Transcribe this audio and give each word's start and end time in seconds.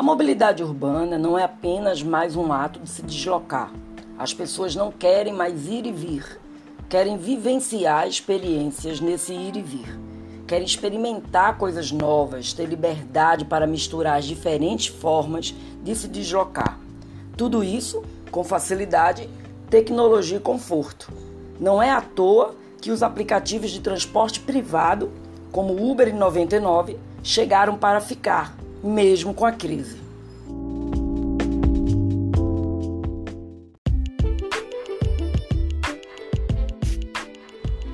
A 0.00 0.02
mobilidade 0.02 0.62
urbana 0.62 1.18
não 1.18 1.38
é 1.38 1.44
apenas 1.44 2.02
mais 2.02 2.34
um 2.34 2.50
ato 2.50 2.80
de 2.80 2.88
se 2.88 3.02
deslocar. 3.02 3.70
As 4.18 4.32
pessoas 4.32 4.74
não 4.74 4.90
querem 4.90 5.30
mais 5.30 5.66
ir 5.66 5.84
e 5.84 5.92
vir, 5.92 6.40
querem 6.88 7.18
vivenciar 7.18 8.08
experiências 8.08 8.98
nesse 8.98 9.34
ir 9.34 9.56
e 9.56 9.60
vir. 9.60 10.00
Querem 10.46 10.64
experimentar 10.64 11.58
coisas 11.58 11.92
novas, 11.92 12.54
ter 12.54 12.64
liberdade 12.64 13.44
para 13.44 13.66
misturar 13.66 14.16
as 14.16 14.24
diferentes 14.24 14.86
formas 14.86 15.54
de 15.84 15.94
se 15.94 16.08
deslocar. 16.08 16.80
Tudo 17.36 17.62
isso 17.62 18.02
com 18.30 18.42
facilidade, 18.42 19.28
tecnologia 19.68 20.38
e 20.38 20.40
conforto. 20.40 21.12
Não 21.60 21.82
é 21.82 21.90
à 21.90 22.00
toa 22.00 22.54
que 22.80 22.90
os 22.90 23.02
aplicativos 23.02 23.70
de 23.70 23.80
transporte 23.80 24.40
privado, 24.40 25.12
como 25.52 25.90
Uber 25.90 26.08
e 26.08 26.12
99, 26.14 26.96
chegaram 27.22 27.76
para 27.76 28.00
ficar 28.00 28.58
mesmo 28.82 29.34
com 29.34 29.44
a 29.44 29.52
crise. 29.52 29.98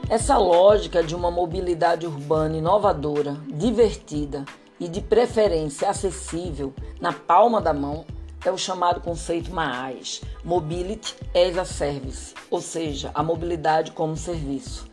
Essa 0.09 0.39
lógica 0.39 1.03
de 1.03 1.15
uma 1.15 1.31
mobilidade 1.31 2.07
urbana 2.07 2.57
inovadora, 2.57 3.37
divertida 3.49 4.45
e 4.79 4.89
de 4.89 5.01
preferência 5.01 5.91
acessível 5.91 6.73
na 7.01 7.13
palma 7.13 7.61
da 7.61 7.75
mão 7.75 8.05
é 8.45 8.51
o 8.51 8.57
chamado 8.57 9.01
conceito 9.01 9.53
MAAS, 9.53 10.23
Mobility 10.45 11.17
as 11.35 11.59
a 11.59 11.65
Service, 11.65 12.35
ou 12.49 12.61
seja, 12.61 13.11
a 13.13 13.23
mobilidade 13.23 13.91
como 13.91 14.17
serviço. 14.17 14.87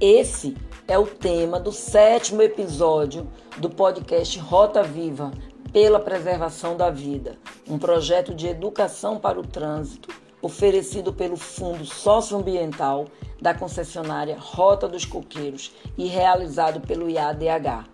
Esse 0.00 0.56
é 0.88 0.98
o 0.98 1.06
tema 1.06 1.60
do 1.60 1.70
sétimo 1.70 2.42
episódio 2.42 3.28
do 3.58 3.70
podcast 3.70 4.36
Rota 4.40 4.82
Viva 4.82 5.30
pela 5.72 6.00
Preservação 6.00 6.76
da 6.76 6.90
Vida, 6.90 7.38
um 7.68 7.78
projeto 7.78 8.34
de 8.34 8.48
educação 8.48 9.20
para 9.20 9.38
o 9.38 9.46
trânsito 9.46 10.08
oferecido 10.42 11.12
pelo 11.12 11.36
Fundo 11.36 11.84
Socioambiental 11.84 13.06
da 13.40 13.54
concessionária 13.54 14.36
Rota 14.36 14.88
dos 14.88 15.04
Coqueiros 15.04 15.72
e 15.96 16.06
realizado 16.06 16.80
pelo 16.80 17.08
IADH. 17.08 17.84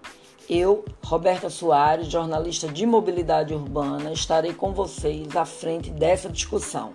Eu, 0.48 0.87
Roberta 1.05 1.51
Soares, 1.51 2.06
jornalista 2.06 2.67
de 2.67 2.87
mobilidade 2.87 3.53
urbana, 3.53 4.11
estarei 4.11 4.55
com 4.55 4.73
vocês 4.73 5.37
à 5.37 5.45
frente 5.45 5.91
dessa 5.91 6.31
discussão. 6.31 6.95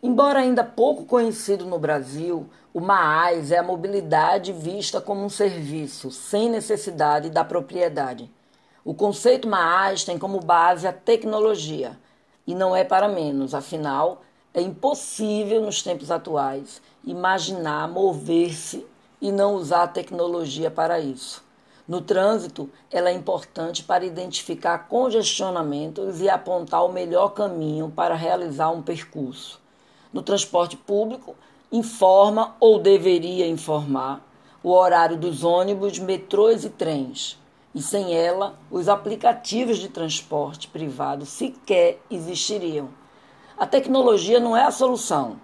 Embora 0.00 0.38
ainda 0.38 0.62
pouco 0.62 1.04
conhecido 1.04 1.66
no 1.66 1.76
Brasil, 1.76 2.48
o 2.72 2.80
MAAS 2.80 3.50
é 3.50 3.58
a 3.58 3.64
mobilidade 3.64 4.52
vista 4.52 5.00
como 5.00 5.24
um 5.24 5.28
serviço, 5.28 6.12
sem 6.12 6.48
necessidade 6.48 7.30
da 7.30 7.44
propriedade. 7.44 8.30
O 8.84 8.94
conceito 8.94 9.48
MAAS 9.48 10.04
tem 10.04 10.16
como 10.16 10.38
base 10.38 10.86
a 10.86 10.92
tecnologia, 10.92 11.98
e 12.46 12.54
não 12.54 12.76
é 12.76 12.84
para 12.84 13.08
menos, 13.08 13.56
afinal, 13.56 14.22
é 14.54 14.60
impossível 14.60 15.60
nos 15.60 15.82
tempos 15.82 16.12
atuais 16.12 16.80
imaginar 17.04 17.88
mover-se 17.88 18.86
e 19.20 19.32
não 19.32 19.54
usar 19.54 19.82
a 19.82 19.88
tecnologia 19.88 20.70
para 20.70 21.00
isso. 21.00 21.42
No 21.88 22.00
trânsito, 22.00 22.70
ela 22.88 23.10
é 23.10 23.14
importante 23.14 23.82
para 23.82 24.06
identificar 24.06 24.86
congestionamentos 24.86 26.20
e 26.20 26.28
apontar 26.28 26.84
o 26.84 26.92
melhor 26.92 27.30
caminho 27.30 27.90
para 27.90 28.14
realizar 28.14 28.70
um 28.70 28.80
percurso 28.80 29.60
no 30.12 30.22
transporte 30.22 30.76
público 30.76 31.34
informa 31.70 32.56
ou 32.58 32.78
deveria 32.78 33.46
informar 33.46 34.26
o 34.62 34.70
horário 34.70 35.16
dos 35.16 35.44
ônibus, 35.44 35.98
metrôs 35.98 36.64
e 36.64 36.70
trens. 36.70 37.38
E 37.74 37.82
sem 37.82 38.14
ela, 38.14 38.58
os 38.70 38.88
aplicativos 38.88 39.78
de 39.78 39.88
transporte 39.88 40.68
privado 40.68 41.26
sequer 41.26 42.00
existiriam. 42.10 42.88
A 43.56 43.66
tecnologia 43.66 44.40
não 44.40 44.56
é 44.56 44.64
a 44.64 44.70
solução, 44.70 45.36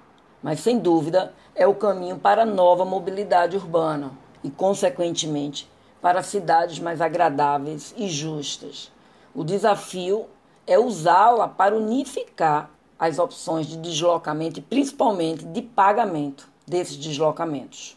mas 0.43 0.61
sem 0.61 0.78
dúvida 0.78 1.33
é 1.55 1.66
o 1.66 1.75
caminho 1.75 2.19
para 2.19 2.43
a 2.43 2.47
nova 2.47 2.84
mobilidade 2.84 3.56
urbana 3.56 4.10
e, 4.43 4.50
consequentemente, 4.50 5.69
para 6.00 6.22
cidades 6.22 6.78
mais 6.78 7.00
agradáveis 7.00 7.94
e 7.97 8.09
justas. 8.09 8.91
O 9.34 9.44
desafio 9.44 10.27
é 10.66 10.78
usá-la 10.78 11.49
para 11.49 11.77
unificar 11.77 12.71
as 12.99 13.19
opções 13.19 13.66
de 13.66 13.77
deslocamento 13.77 14.60
e 14.60 14.62
principalmente 14.62 15.44
de 15.44 15.62
pagamento 15.62 16.49
desses 16.66 16.97
deslocamentos. 16.97 17.97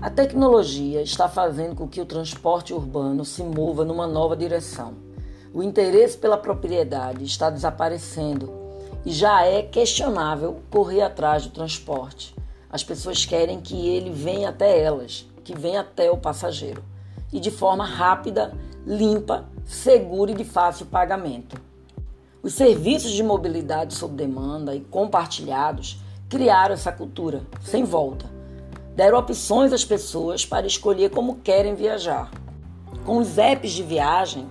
A 0.00 0.08
tecnologia 0.08 1.02
está 1.02 1.28
fazendo 1.28 1.76
com 1.76 1.86
que 1.86 2.00
o 2.00 2.06
transporte 2.06 2.72
urbano 2.72 3.24
se 3.24 3.42
mova 3.42 3.84
numa 3.84 4.06
nova 4.06 4.34
direção. 4.34 4.94
O 5.52 5.62
interesse 5.62 6.16
pela 6.16 6.38
propriedade 6.38 7.22
está 7.24 7.50
desaparecendo 7.50 8.50
e 9.04 9.12
já 9.12 9.44
é 9.44 9.62
questionável 9.62 10.60
correr 10.70 11.02
atrás 11.02 11.44
do 11.44 11.52
transporte. 11.52 12.34
As 12.70 12.82
pessoas 12.82 13.26
querem 13.26 13.60
que 13.60 13.88
ele 13.88 14.10
venha 14.10 14.48
até 14.48 14.80
elas, 14.80 15.28
que 15.44 15.56
venha 15.56 15.80
até 15.80 16.10
o 16.10 16.16
passageiro 16.16 16.82
e 17.32 17.38
de 17.38 17.50
forma 17.50 17.84
rápida 17.84 18.54
limpa, 18.86 19.44
segura 19.64 20.30
e 20.30 20.34
de 20.34 20.44
fácil 20.44 20.86
pagamento. 20.86 21.60
Os 22.42 22.54
serviços 22.54 23.12
de 23.12 23.22
mobilidade 23.22 23.94
sob 23.94 24.14
demanda 24.14 24.74
e 24.74 24.80
compartilhados 24.80 26.00
criaram 26.28 26.74
essa 26.74 26.90
cultura, 26.90 27.42
sem 27.60 27.84
volta. 27.84 28.26
Deram 28.96 29.18
opções 29.18 29.72
às 29.72 29.84
pessoas 29.84 30.46
para 30.46 30.66
escolher 30.66 31.10
como 31.10 31.36
querem 31.36 31.74
viajar. 31.74 32.30
Com 33.04 33.18
os 33.18 33.36
apps 33.38 33.72
de 33.72 33.82
viagem, 33.82 34.48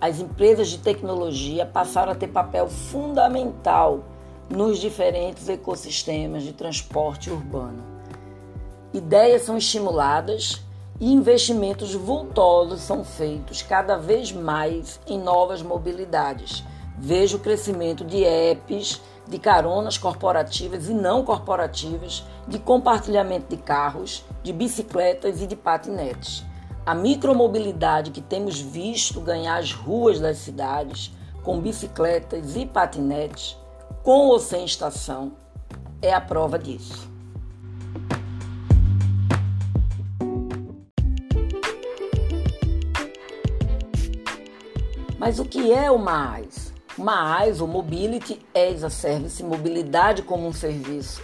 as 0.00 0.20
empresas 0.20 0.68
de 0.68 0.78
tecnologia 0.78 1.66
passaram 1.66 2.12
a 2.12 2.14
ter 2.14 2.28
papel 2.28 2.68
fundamental 2.68 4.04
nos 4.48 4.78
diferentes 4.78 5.48
ecossistemas 5.48 6.42
de 6.42 6.52
transporte 6.52 7.30
urbano. 7.30 7.82
Ideias 8.92 9.42
são 9.42 9.56
estimuladas 9.56 10.62
e 11.00 11.12
investimentos 11.12 11.94
vultosos 11.94 12.80
são 12.80 13.04
feitos 13.04 13.62
cada 13.62 13.96
vez 13.96 14.32
mais 14.32 15.00
em 15.06 15.18
novas 15.18 15.62
mobilidades. 15.62 16.64
Vejo 16.96 17.36
o 17.36 17.40
crescimento 17.40 18.04
de 18.04 18.24
apps, 18.24 19.00
de 19.28 19.38
caronas 19.38 19.96
corporativas 19.96 20.88
e 20.88 20.94
não 20.94 21.24
corporativas, 21.24 22.24
de 22.48 22.58
compartilhamento 22.58 23.54
de 23.54 23.62
carros, 23.62 24.24
de 24.42 24.52
bicicletas 24.52 25.40
e 25.40 25.46
de 25.46 25.54
patinetes. 25.54 26.44
A 26.84 26.94
micromobilidade 26.94 28.10
que 28.10 28.22
temos 28.22 28.58
visto 28.58 29.20
ganhar 29.20 29.58
as 29.58 29.72
ruas 29.72 30.18
das 30.18 30.38
cidades, 30.38 31.12
com 31.44 31.60
bicicletas 31.60 32.56
e 32.56 32.66
patinetes, 32.66 33.56
com 34.02 34.28
ou 34.28 34.40
sem 34.40 34.64
estação, 34.64 35.32
é 36.00 36.12
a 36.12 36.20
prova 36.20 36.58
disso. 36.58 37.17
Mas 45.28 45.38
o 45.38 45.44
que 45.44 45.70
é 45.70 45.90
o 45.90 45.98
MAAS? 45.98 46.72
MAAS, 46.96 47.60
ou 47.60 47.68
Mobility 47.68 48.40
as 48.54 48.82
a 48.82 48.88
Service, 48.88 49.42
mobilidade 49.42 50.22
como 50.22 50.48
um 50.48 50.54
serviço, 50.54 51.20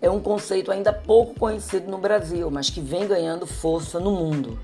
é 0.00 0.08
um 0.08 0.20
conceito 0.20 0.70
ainda 0.70 0.92
pouco 0.92 1.34
conhecido 1.34 1.90
no 1.90 1.98
Brasil, 1.98 2.48
mas 2.48 2.70
que 2.70 2.80
vem 2.80 3.08
ganhando 3.08 3.48
força 3.48 3.98
no 3.98 4.12
mundo. 4.12 4.56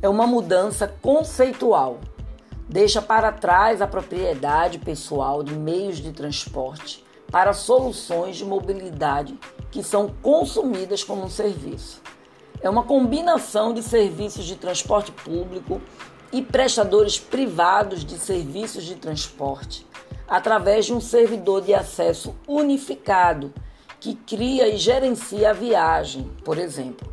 É 0.00 0.08
uma 0.08 0.26
mudança 0.26 0.88
conceitual. 1.02 1.98
Deixa 2.66 3.02
para 3.02 3.30
trás 3.30 3.82
a 3.82 3.86
propriedade 3.86 4.78
pessoal 4.78 5.42
de 5.42 5.52
meios 5.52 5.98
de 5.98 6.10
transporte 6.10 7.04
para 7.30 7.52
soluções 7.52 8.38
de 8.38 8.44
mobilidade 8.46 9.38
que 9.70 9.82
são 9.82 10.08
consumidas 10.22 11.04
como 11.04 11.24
um 11.24 11.28
serviço. 11.28 12.00
É 12.62 12.70
uma 12.70 12.84
combinação 12.84 13.74
de 13.74 13.82
serviços 13.82 14.46
de 14.46 14.56
transporte 14.56 15.12
público, 15.12 15.78
e 16.32 16.42
prestadores 16.42 17.18
privados 17.18 18.04
de 18.04 18.18
serviços 18.18 18.84
de 18.84 18.96
transporte, 18.96 19.86
através 20.26 20.86
de 20.86 20.92
um 20.92 21.00
servidor 21.00 21.62
de 21.62 21.74
acesso 21.74 22.34
unificado 22.46 23.52
que 24.00 24.14
cria 24.14 24.68
e 24.68 24.76
gerencia 24.76 25.50
a 25.50 25.52
viagem, 25.52 26.30
por 26.44 26.58
exemplo. 26.58 27.12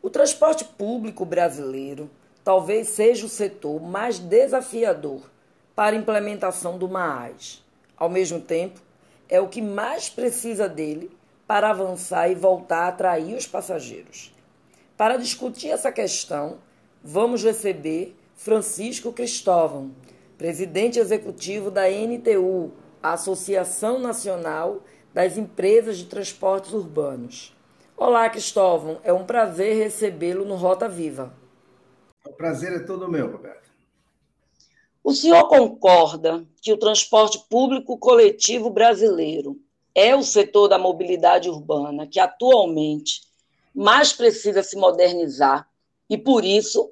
O 0.00 0.08
transporte 0.08 0.64
público 0.64 1.24
brasileiro 1.24 2.08
talvez 2.44 2.88
seja 2.88 3.26
o 3.26 3.28
setor 3.28 3.82
mais 3.82 4.18
desafiador 4.18 5.20
para 5.74 5.96
a 5.96 5.98
implementação 5.98 6.78
do 6.78 6.88
MAAS. 6.88 7.62
Ao 7.96 8.08
mesmo 8.08 8.40
tempo, 8.40 8.80
é 9.28 9.40
o 9.40 9.48
que 9.48 9.60
mais 9.60 10.08
precisa 10.08 10.68
dele 10.68 11.10
para 11.46 11.70
avançar 11.70 12.30
e 12.30 12.34
voltar 12.34 12.84
a 12.84 12.88
atrair 12.88 13.36
os 13.36 13.46
passageiros. 13.46 14.35
Para 14.96 15.18
discutir 15.18 15.68
essa 15.68 15.92
questão, 15.92 16.56
vamos 17.04 17.44
receber 17.44 18.16
Francisco 18.34 19.12
Cristóvão, 19.12 19.90
presidente 20.38 20.98
executivo 20.98 21.70
da 21.70 21.82
NTU, 21.90 22.72
a 23.02 23.12
Associação 23.12 23.98
Nacional 23.98 24.80
das 25.12 25.36
Empresas 25.36 25.98
de 25.98 26.06
Transportes 26.06 26.72
Urbanos. 26.72 27.54
Olá, 27.94 28.30
Cristóvão, 28.30 28.98
é 29.04 29.12
um 29.12 29.26
prazer 29.26 29.76
recebê-lo 29.76 30.46
no 30.46 30.54
Rota 30.54 30.88
Viva. 30.88 31.34
O 32.26 32.32
prazer 32.32 32.72
é 32.72 32.78
todo 32.78 33.10
meu, 33.10 33.30
Roberto. 33.30 33.70
O 35.04 35.12
senhor 35.12 35.46
concorda 35.46 36.42
que 36.62 36.72
o 36.72 36.78
transporte 36.78 37.44
público 37.50 37.98
coletivo 37.98 38.70
brasileiro 38.70 39.60
é 39.94 40.16
o 40.16 40.22
setor 40.22 40.68
da 40.68 40.78
mobilidade 40.78 41.50
urbana 41.50 42.06
que 42.06 42.18
atualmente 42.18 43.25
mais 43.76 44.12
precisa 44.12 44.62
se 44.62 44.74
modernizar 44.74 45.68
e, 46.08 46.16
por 46.16 46.44
isso, 46.44 46.90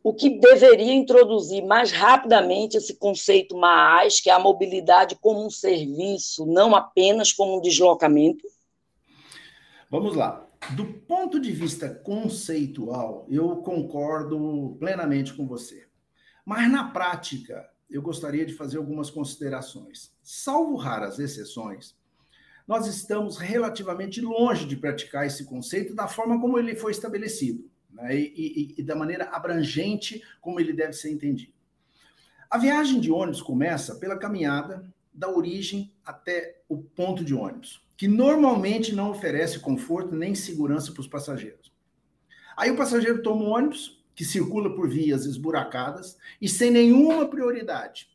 o 0.00 0.14
que 0.14 0.38
deveria 0.38 0.92
introduzir 0.92 1.64
mais 1.64 1.90
rapidamente 1.90 2.76
esse 2.76 2.94
conceito 2.94 3.56
mais, 3.56 4.20
que 4.20 4.30
é 4.30 4.32
a 4.32 4.38
mobilidade 4.38 5.16
como 5.16 5.44
um 5.44 5.50
serviço, 5.50 6.46
não 6.46 6.76
apenas 6.76 7.32
como 7.32 7.58
um 7.58 7.60
deslocamento? 7.60 8.46
Vamos 9.90 10.14
lá. 10.14 10.46
Do 10.76 10.84
ponto 10.86 11.40
de 11.40 11.50
vista 11.50 11.88
conceitual, 11.88 13.26
eu 13.28 13.56
concordo 13.56 14.76
plenamente 14.78 15.34
com 15.34 15.46
você. 15.46 15.86
Mas 16.44 16.70
na 16.70 16.90
prática, 16.90 17.68
eu 17.90 18.02
gostaria 18.02 18.46
de 18.46 18.54
fazer 18.54 18.78
algumas 18.78 19.10
considerações. 19.10 20.12
Salvo 20.22 20.76
raras 20.76 21.18
exceções, 21.18 21.96
nós 22.66 22.86
estamos 22.86 23.36
relativamente 23.36 24.20
longe 24.20 24.66
de 24.66 24.76
praticar 24.76 25.26
esse 25.26 25.44
conceito 25.44 25.94
da 25.94 26.08
forma 26.08 26.40
como 26.40 26.58
ele 26.58 26.74
foi 26.74 26.92
estabelecido 26.92 27.68
né? 27.90 28.16
e, 28.16 28.32
e, 28.36 28.74
e 28.78 28.82
da 28.82 28.94
maneira 28.94 29.24
abrangente 29.30 30.22
como 30.40 30.58
ele 30.58 30.72
deve 30.72 30.92
ser 30.92 31.10
entendido. 31.10 31.52
A 32.50 32.58
viagem 32.58 33.00
de 33.00 33.10
ônibus 33.10 33.42
começa 33.42 33.96
pela 33.96 34.18
caminhada 34.18 34.84
da 35.12 35.28
origem 35.28 35.92
até 36.04 36.60
o 36.68 36.78
ponto 36.78 37.24
de 37.24 37.34
ônibus, 37.34 37.84
que 37.96 38.08
normalmente 38.08 38.94
não 38.94 39.10
oferece 39.10 39.60
conforto 39.60 40.14
nem 40.14 40.34
segurança 40.34 40.92
para 40.92 41.00
os 41.00 41.06
passageiros. 41.06 41.72
Aí 42.56 42.70
o 42.70 42.76
passageiro 42.76 43.22
toma 43.22 43.44
um 43.44 43.50
ônibus 43.50 44.02
que 44.14 44.24
circula 44.24 44.74
por 44.74 44.88
vias 44.88 45.24
esburacadas 45.24 46.16
e 46.40 46.48
sem 46.48 46.70
nenhuma 46.70 47.26
prioridade. 47.28 48.08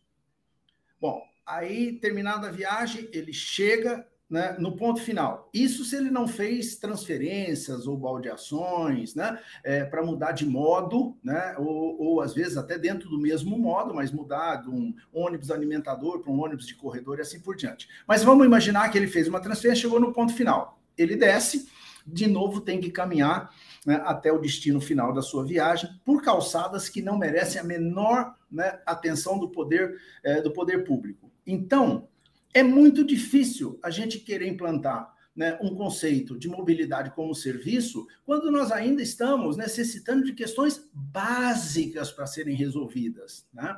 Bom, 1.00 1.22
aí 1.46 1.94
terminada 1.94 2.48
a 2.48 2.52
viagem, 2.52 3.10
ele 3.12 3.34
chega 3.34 4.08
né, 4.30 4.56
no 4.60 4.76
ponto 4.76 5.02
final. 5.02 5.50
Isso 5.54 5.84
se 5.84 5.96
ele 5.96 6.12
não 6.12 6.28
fez 6.28 6.76
transferências 6.76 7.88
ou 7.88 7.98
baldeações, 7.98 9.16
né, 9.16 9.40
é, 9.64 9.84
para 9.84 10.04
mudar 10.04 10.34
de 10.34 10.46
modo, 10.46 11.18
né, 11.24 11.56
ou, 11.58 12.00
ou, 12.00 12.22
às 12.22 12.34
vezes 12.34 12.56
até 12.56 12.78
dentro 12.78 13.10
do 13.10 13.20
mesmo 13.20 13.58
modo, 13.58 13.94
mas 13.94 14.12
mudar 14.12 14.58
de 14.58 14.70
um 14.70 14.94
ônibus 15.12 15.50
alimentador 15.50 16.20
para 16.20 16.32
um 16.32 16.40
ônibus 16.40 16.68
de 16.68 16.76
corredor 16.76 17.18
e 17.18 17.22
assim 17.22 17.40
por 17.40 17.56
diante. 17.56 17.90
Mas 18.08 18.24
vamos 18.24 18.46
imaginar 18.46 18.90
que 18.90 18.98
ele 18.98 19.08
fez 19.08 19.28
uma 19.28 19.40
transferência, 19.40 19.82
chegou 19.82 20.00
no 20.00 20.14
ponto 20.14 20.34
final. 20.34 20.80
Ele 20.96 21.16
desce, 21.16 21.68
de 22.06 22.28
novo 22.28 22.62
tem 22.62 22.80
que 22.80 22.92
caminhar 22.92 23.52
né, 23.86 24.02
até 24.06 24.32
o 24.32 24.40
destino 24.40 24.80
final 24.80 25.12
da 25.12 25.22
sua 25.22 25.44
viagem 25.44 25.90
por 26.06 26.22
calçadas 26.22 26.88
que 26.88 27.02
não 27.02 27.18
merecem 27.18 27.60
a 27.60 27.64
menor 27.64 28.36
né, 28.52 28.80
atenção 28.86 29.40
do 29.40 29.50
poder 29.50 30.00
é, 30.24 30.42
do 30.42 30.52
poder 30.52 30.84
público. 30.84 31.32
Então 31.48 32.08
é 32.54 32.64
muito 32.64 33.04
difícil 33.04 33.80
a 33.84 33.90
gente 33.90 34.20
querer 34.20 34.48
implantar 34.48 35.14
né, 35.36 35.58
um 35.62 35.74
conceito 35.74 36.38
de 36.38 36.50
mobilidade 36.50 37.12
como 37.12 37.34
serviço 37.34 38.06
quando 38.26 38.52
nós 38.52 38.72
ainda 38.72 39.02
estamos 39.02 39.56
necessitando 39.56 40.26
de 40.26 40.34
questões 40.34 40.90
básicas 40.94 42.12
para 42.12 42.26
serem 42.26 42.56
resolvidas, 42.56 43.48
né? 43.54 43.78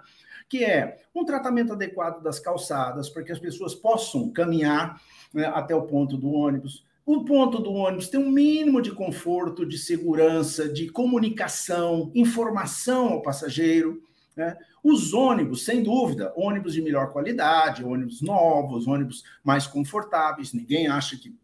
que 0.49 0.63
é 0.65 0.97
um 1.13 1.23
tratamento 1.23 1.73
adequado 1.73 2.21
das 2.23 2.39
calçadas 2.39 3.09
para 3.09 3.23
que 3.23 3.31
as 3.31 3.39
pessoas 3.39 3.75
possam 3.75 4.31
caminhar 4.31 5.01
né, 5.33 5.45
até 5.45 5.75
o 5.75 5.83
ponto 5.83 6.17
do 6.17 6.31
ônibus. 6.31 6.85
O 7.05 7.23
ponto 7.23 7.59
do 7.59 7.71
ônibus 7.71 8.09
tem 8.09 8.19
um 8.19 8.31
mínimo 8.31 8.81
de 8.81 8.91
conforto, 8.91 9.65
de 9.65 9.77
segurança, 9.77 10.67
de 10.67 10.89
comunicação, 10.89 12.11
informação 12.15 13.09
ao 13.09 13.21
passageiro. 13.21 14.01
Né? 14.41 14.57
Os 14.83 15.13
ônibus, 15.13 15.63
sem 15.63 15.83
dúvida, 15.83 16.33
ônibus 16.35 16.73
de 16.73 16.81
melhor 16.81 17.11
qualidade, 17.11 17.83
ônibus 17.83 18.23
novos, 18.23 18.87
ônibus 18.87 19.23
mais 19.43 19.67
confortáveis, 19.67 20.51
ninguém 20.51 20.87
acha 20.87 21.15
que 21.15 21.37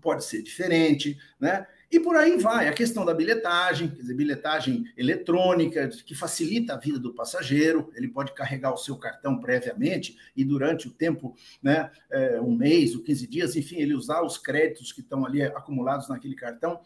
pode 0.00 0.24
ser 0.24 0.42
diferente, 0.42 1.18
né? 1.40 1.66
E 1.90 1.98
por 1.98 2.16
aí 2.16 2.36
vai, 2.36 2.68
a 2.68 2.72
questão 2.72 3.04
da 3.04 3.14
bilhetagem, 3.14 3.88
quer 3.88 4.02
dizer, 4.02 4.14
bilhetagem 4.14 4.84
eletrônica, 4.96 5.88
que 5.88 6.14
facilita 6.14 6.74
a 6.74 6.76
vida 6.76 6.98
do 6.98 7.14
passageiro, 7.14 7.90
ele 7.94 8.08
pode 8.08 8.32
carregar 8.32 8.72
o 8.72 8.76
seu 8.76 8.96
cartão 8.96 9.38
previamente 9.40 10.16
e 10.36 10.44
durante 10.44 10.86
o 10.86 10.90
tempo, 10.90 11.34
né, 11.62 11.90
é, 12.10 12.40
um 12.40 12.54
mês 12.54 12.94
ou 12.94 13.02
15 13.02 13.26
dias, 13.26 13.56
enfim, 13.56 13.76
ele 13.76 13.94
usar 13.94 14.22
os 14.22 14.36
créditos 14.36 14.92
que 14.92 15.00
estão 15.00 15.24
ali 15.24 15.42
acumulados 15.42 16.08
naquele 16.08 16.34
cartão. 16.34 16.80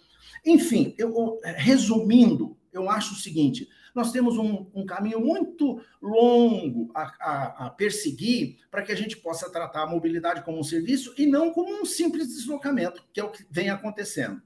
Enfim, 0.45 0.95
eu, 0.97 1.39
resumindo, 1.45 2.57
eu 2.73 2.89
acho 2.89 3.15
o 3.15 3.19
seguinte: 3.19 3.69
nós 3.95 4.13
temos 4.13 4.37
um, 4.37 4.67
um 4.75 4.87
caminho 4.87 5.21
muito 5.21 5.81
longo 6.01 6.91
a, 6.95 7.03
a, 7.21 7.67
a 7.67 7.71
perseguir 7.71 8.59
para 8.71 8.83
que 8.83 8.93
a 8.93 8.97
gente 8.97 9.17
possa 9.17 9.51
tratar 9.51 9.83
a 9.83 9.87
mobilidade 9.87 10.43
como 10.45 10.59
um 10.59 10.65
serviço 10.65 11.15
e 11.17 11.27
não 11.27 11.53
como 11.53 11.73
um 11.73 11.85
simples 11.85 12.29
deslocamento, 12.29 13.03
que 13.13 13.21
é 13.21 13.25
o 13.25 13.31
que 13.31 13.45
vem 13.51 13.71
acontecendo. 13.71 14.41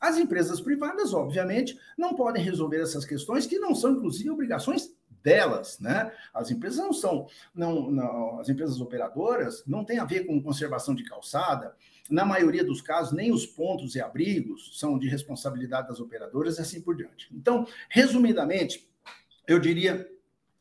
As 0.00 0.16
empresas 0.16 0.60
privadas, 0.60 1.12
obviamente, 1.12 1.78
não 1.96 2.14
podem 2.14 2.42
resolver 2.42 2.80
essas 2.80 3.04
questões, 3.04 3.46
que 3.46 3.58
não 3.58 3.74
são, 3.74 3.92
inclusive, 3.92 4.30
obrigações 4.30 4.90
delas, 5.22 5.78
né? 5.78 6.12
As 6.32 6.50
empresas 6.50 6.78
não 6.78 6.92
são, 6.92 7.26
não, 7.54 7.90
não, 7.90 8.40
as 8.40 8.48
empresas 8.48 8.80
operadoras 8.80 9.62
não 9.66 9.84
têm 9.84 9.98
a 9.98 10.04
ver 10.04 10.26
com 10.26 10.42
conservação 10.42 10.94
de 10.94 11.04
calçada. 11.04 11.74
Na 12.08 12.24
maioria 12.24 12.64
dos 12.64 12.80
casos, 12.80 13.12
nem 13.12 13.32
os 13.32 13.46
pontos 13.46 13.94
e 13.94 14.00
abrigos 14.00 14.78
são 14.78 14.98
de 14.98 15.08
responsabilidade 15.08 15.88
das 15.88 16.00
operadoras 16.00 16.58
e 16.58 16.60
assim 16.60 16.80
por 16.80 16.96
diante. 16.96 17.28
Então, 17.32 17.66
resumidamente, 17.88 18.88
eu 19.46 19.58
diria 19.58 20.08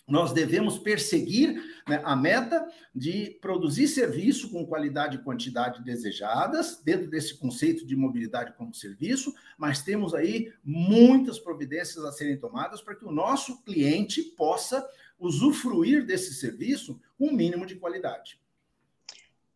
nós 0.09 0.33
devemos 0.33 0.77
perseguir 0.77 1.61
né, 1.87 2.01
a 2.03 2.15
meta 2.15 2.67
de 2.93 3.37
produzir 3.41 3.87
serviço 3.87 4.49
com 4.49 4.65
qualidade 4.65 5.17
e 5.17 5.23
quantidade 5.23 5.83
desejadas, 5.83 6.81
dentro 6.83 7.09
desse 7.09 7.37
conceito 7.37 7.85
de 7.85 7.95
mobilidade 7.95 8.53
como 8.53 8.73
serviço, 8.73 9.33
mas 9.57 9.81
temos 9.81 10.13
aí 10.13 10.51
muitas 10.63 11.39
providências 11.39 12.03
a 12.03 12.11
serem 12.11 12.37
tomadas 12.37 12.81
para 12.81 12.95
que 12.95 13.05
o 13.05 13.11
nosso 13.11 13.63
cliente 13.63 14.21
possa 14.21 14.85
usufruir 15.19 16.05
desse 16.05 16.33
serviço 16.33 16.99
com 17.17 17.27
um 17.27 17.33
mínimo 17.33 17.65
de 17.65 17.75
qualidade. 17.75 18.39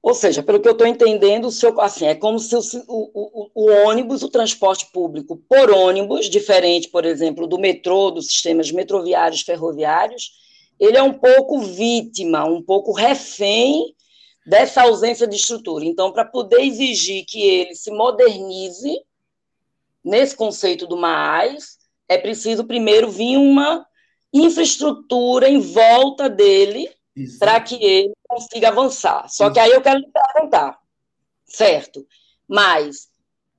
Ou 0.03 0.13
seja, 0.13 0.43
pelo 0.43 0.59
que 0.59 0.67
eu 0.67 0.73
estou 0.73 0.85
entendendo, 0.85 1.45
o 1.45 1.51
seu, 1.51 1.79
assim, 1.79 2.05
é 2.05 2.13
como 2.13 2.37
se 2.37 2.53
o, 2.57 2.61
o, 2.89 3.49
o, 3.55 3.71
ônibus, 3.87 4.21
o 4.21 4.27
transporte 4.27 4.87
público 4.91 5.37
por 5.47 5.71
ônibus, 5.71 6.29
diferente, 6.29 6.89
por 6.89 7.05
exemplo, 7.05 7.47
do 7.47 7.57
metrô, 7.57 8.11
dos 8.11 8.27
sistemas 8.27 8.69
metroviários, 8.69 9.43
ferroviários, 9.43 10.31
ele 10.77 10.97
é 10.97 11.01
um 11.01 11.13
pouco 11.13 11.61
vítima, 11.61 12.43
um 12.43 12.61
pouco 12.61 12.91
refém 12.91 13.95
dessa 14.45 14.81
ausência 14.81 15.25
de 15.25 15.37
estrutura. 15.37 15.85
Então, 15.85 16.11
para 16.11 16.25
poder 16.25 16.59
exigir 16.59 17.23
que 17.25 17.41
ele 17.41 17.73
se 17.73 17.89
modernize 17.89 18.93
nesse 20.03 20.35
conceito 20.35 20.85
do 20.85 20.97
mais, 20.97 21.77
é 22.09 22.17
preciso 22.17 22.65
primeiro 22.65 23.09
vir 23.09 23.37
uma 23.37 23.85
infraestrutura 24.33 25.47
em 25.47 25.61
volta 25.61 26.29
dele 26.29 26.89
para 27.39 27.59
que 27.61 27.75
ele 27.75 28.13
consiga 28.27 28.69
avançar. 28.69 29.27
Só 29.29 29.49
que 29.49 29.59
aí 29.59 29.71
eu 29.71 29.81
quero 29.81 29.99
lhe 29.99 30.07
perguntar, 30.07 30.79
certo? 31.45 32.05
Mas 32.47 33.09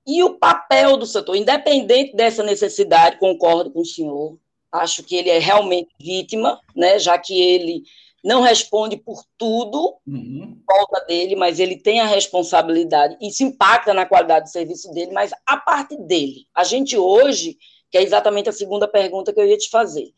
e 0.06 0.22
o 0.22 0.38
papel 0.38 0.96
do 0.96 1.06
setor, 1.06 1.34
independente 1.34 2.14
dessa 2.14 2.42
necessidade, 2.42 3.18
concordo 3.18 3.70
com 3.70 3.80
o 3.80 3.86
senhor, 3.86 4.38
acho 4.70 5.02
que 5.02 5.16
ele 5.16 5.30
é 5.30 5.38
realmente 5.38 5.88
vítima, 5.98 6.60
né, 6.76 6.98
já 6.98 7.16
que 7.16 7.40
ele 7.40 7.84
não 8.22 8.40
responde 8.40 8.96
por 8.96 9.22
tudo 9.36 9.96
uhum. 10.06 10.58
volta 10.66 11.04
dele, 11.06 11.36
mas 11.36 11.58
ele 11.58 11.76
tem 11.76 12.00
a 12.00 12.06
responsabilidade, 12.06 13.16
isso 13.20 13.42
impacta 13.42 13.92
na 13.92 14.06
qualidade 14.06 14.46
do 14.46 14.52
serviço 14.52 14.90
dele, 14.92 15.12
mas 15.12 15.30
a 15.46 15.58
parte 15.58 15.96
dele. 15.96 16.46
A 16.54 16.64
gente 16.64 16.96
hoje, 16.96 17.58
que 17.90 17.98
é 17.98 18.02
exatamente 18.02 18.48
a 18.48 18.52
segunda 18.52 18.88
pergunta 18.88 19.32
que 19.32 19.40
eu 19.40 19.46
ia 19.46 19.58
te 19.58 19.68
fazer, 19.68 20.10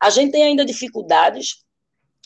a 0.00 0.10
gente 0.10 0.32
tem 0.32 0.42
ainda 0.42 0.64
dificuldades 0.64 1.64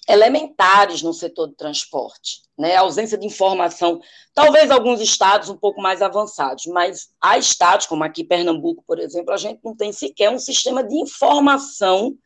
elementares 0.09 1.03
no 1.03 1.13
setor 1.13 1.49
do 1.49 1.55
transporte, 1.55 2.41
né? 2.59 2.77
A 2.77 2.81
ausência 2.81 3.19
de 3.19 3.27
informação, 3.27 4.01
talvez 4.33 4.71
alguns 4.71 5.03
estados 5.03 5.51
um 5.51 5.57
pouco 5.57 5.83
mais 5.83 6.01
avançados, 6.01 6.65
mas 6.67 7.11
há 7.21 7.37
estados, 7.37 7.87
como 7.87 8.03
aqui 8.03 8.25
Pernambuco, 8.25 8.83
por 8.87 8.99
exemplo, 8.99 9.35
a 9.35 9.37
gente 9.37 9.61
não 9.63 9.77
tem 9.77 9.93
sequer 9.93 10.31
um 10.31 10.39
sistema 10.39 10.83
de 10.83 10.97
informação 10.97 12.17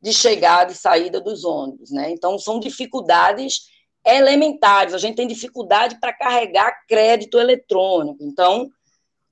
de 0.00 0.12
chegada 0.12 0.70
e 0.70 0.76
saída 0.76 1.20
dos 1.20 1.44
ônibus, 1.44 1.90
né? 1.90 2.10
Então 2.10 2.38
são 2.38 2.60
dificuldades 2.60 3.62
elementares. 4.06 4.94
A 4.94 4.98
gente 4.98 5.16
tem 5.16 5.26
dificuldade 5.26 5.98
para 5.98 6.12
carregar 6.12 6.86
crédito 6.86 7.40
eletrônico. 7.40 8.22
Então, 8.22 8.70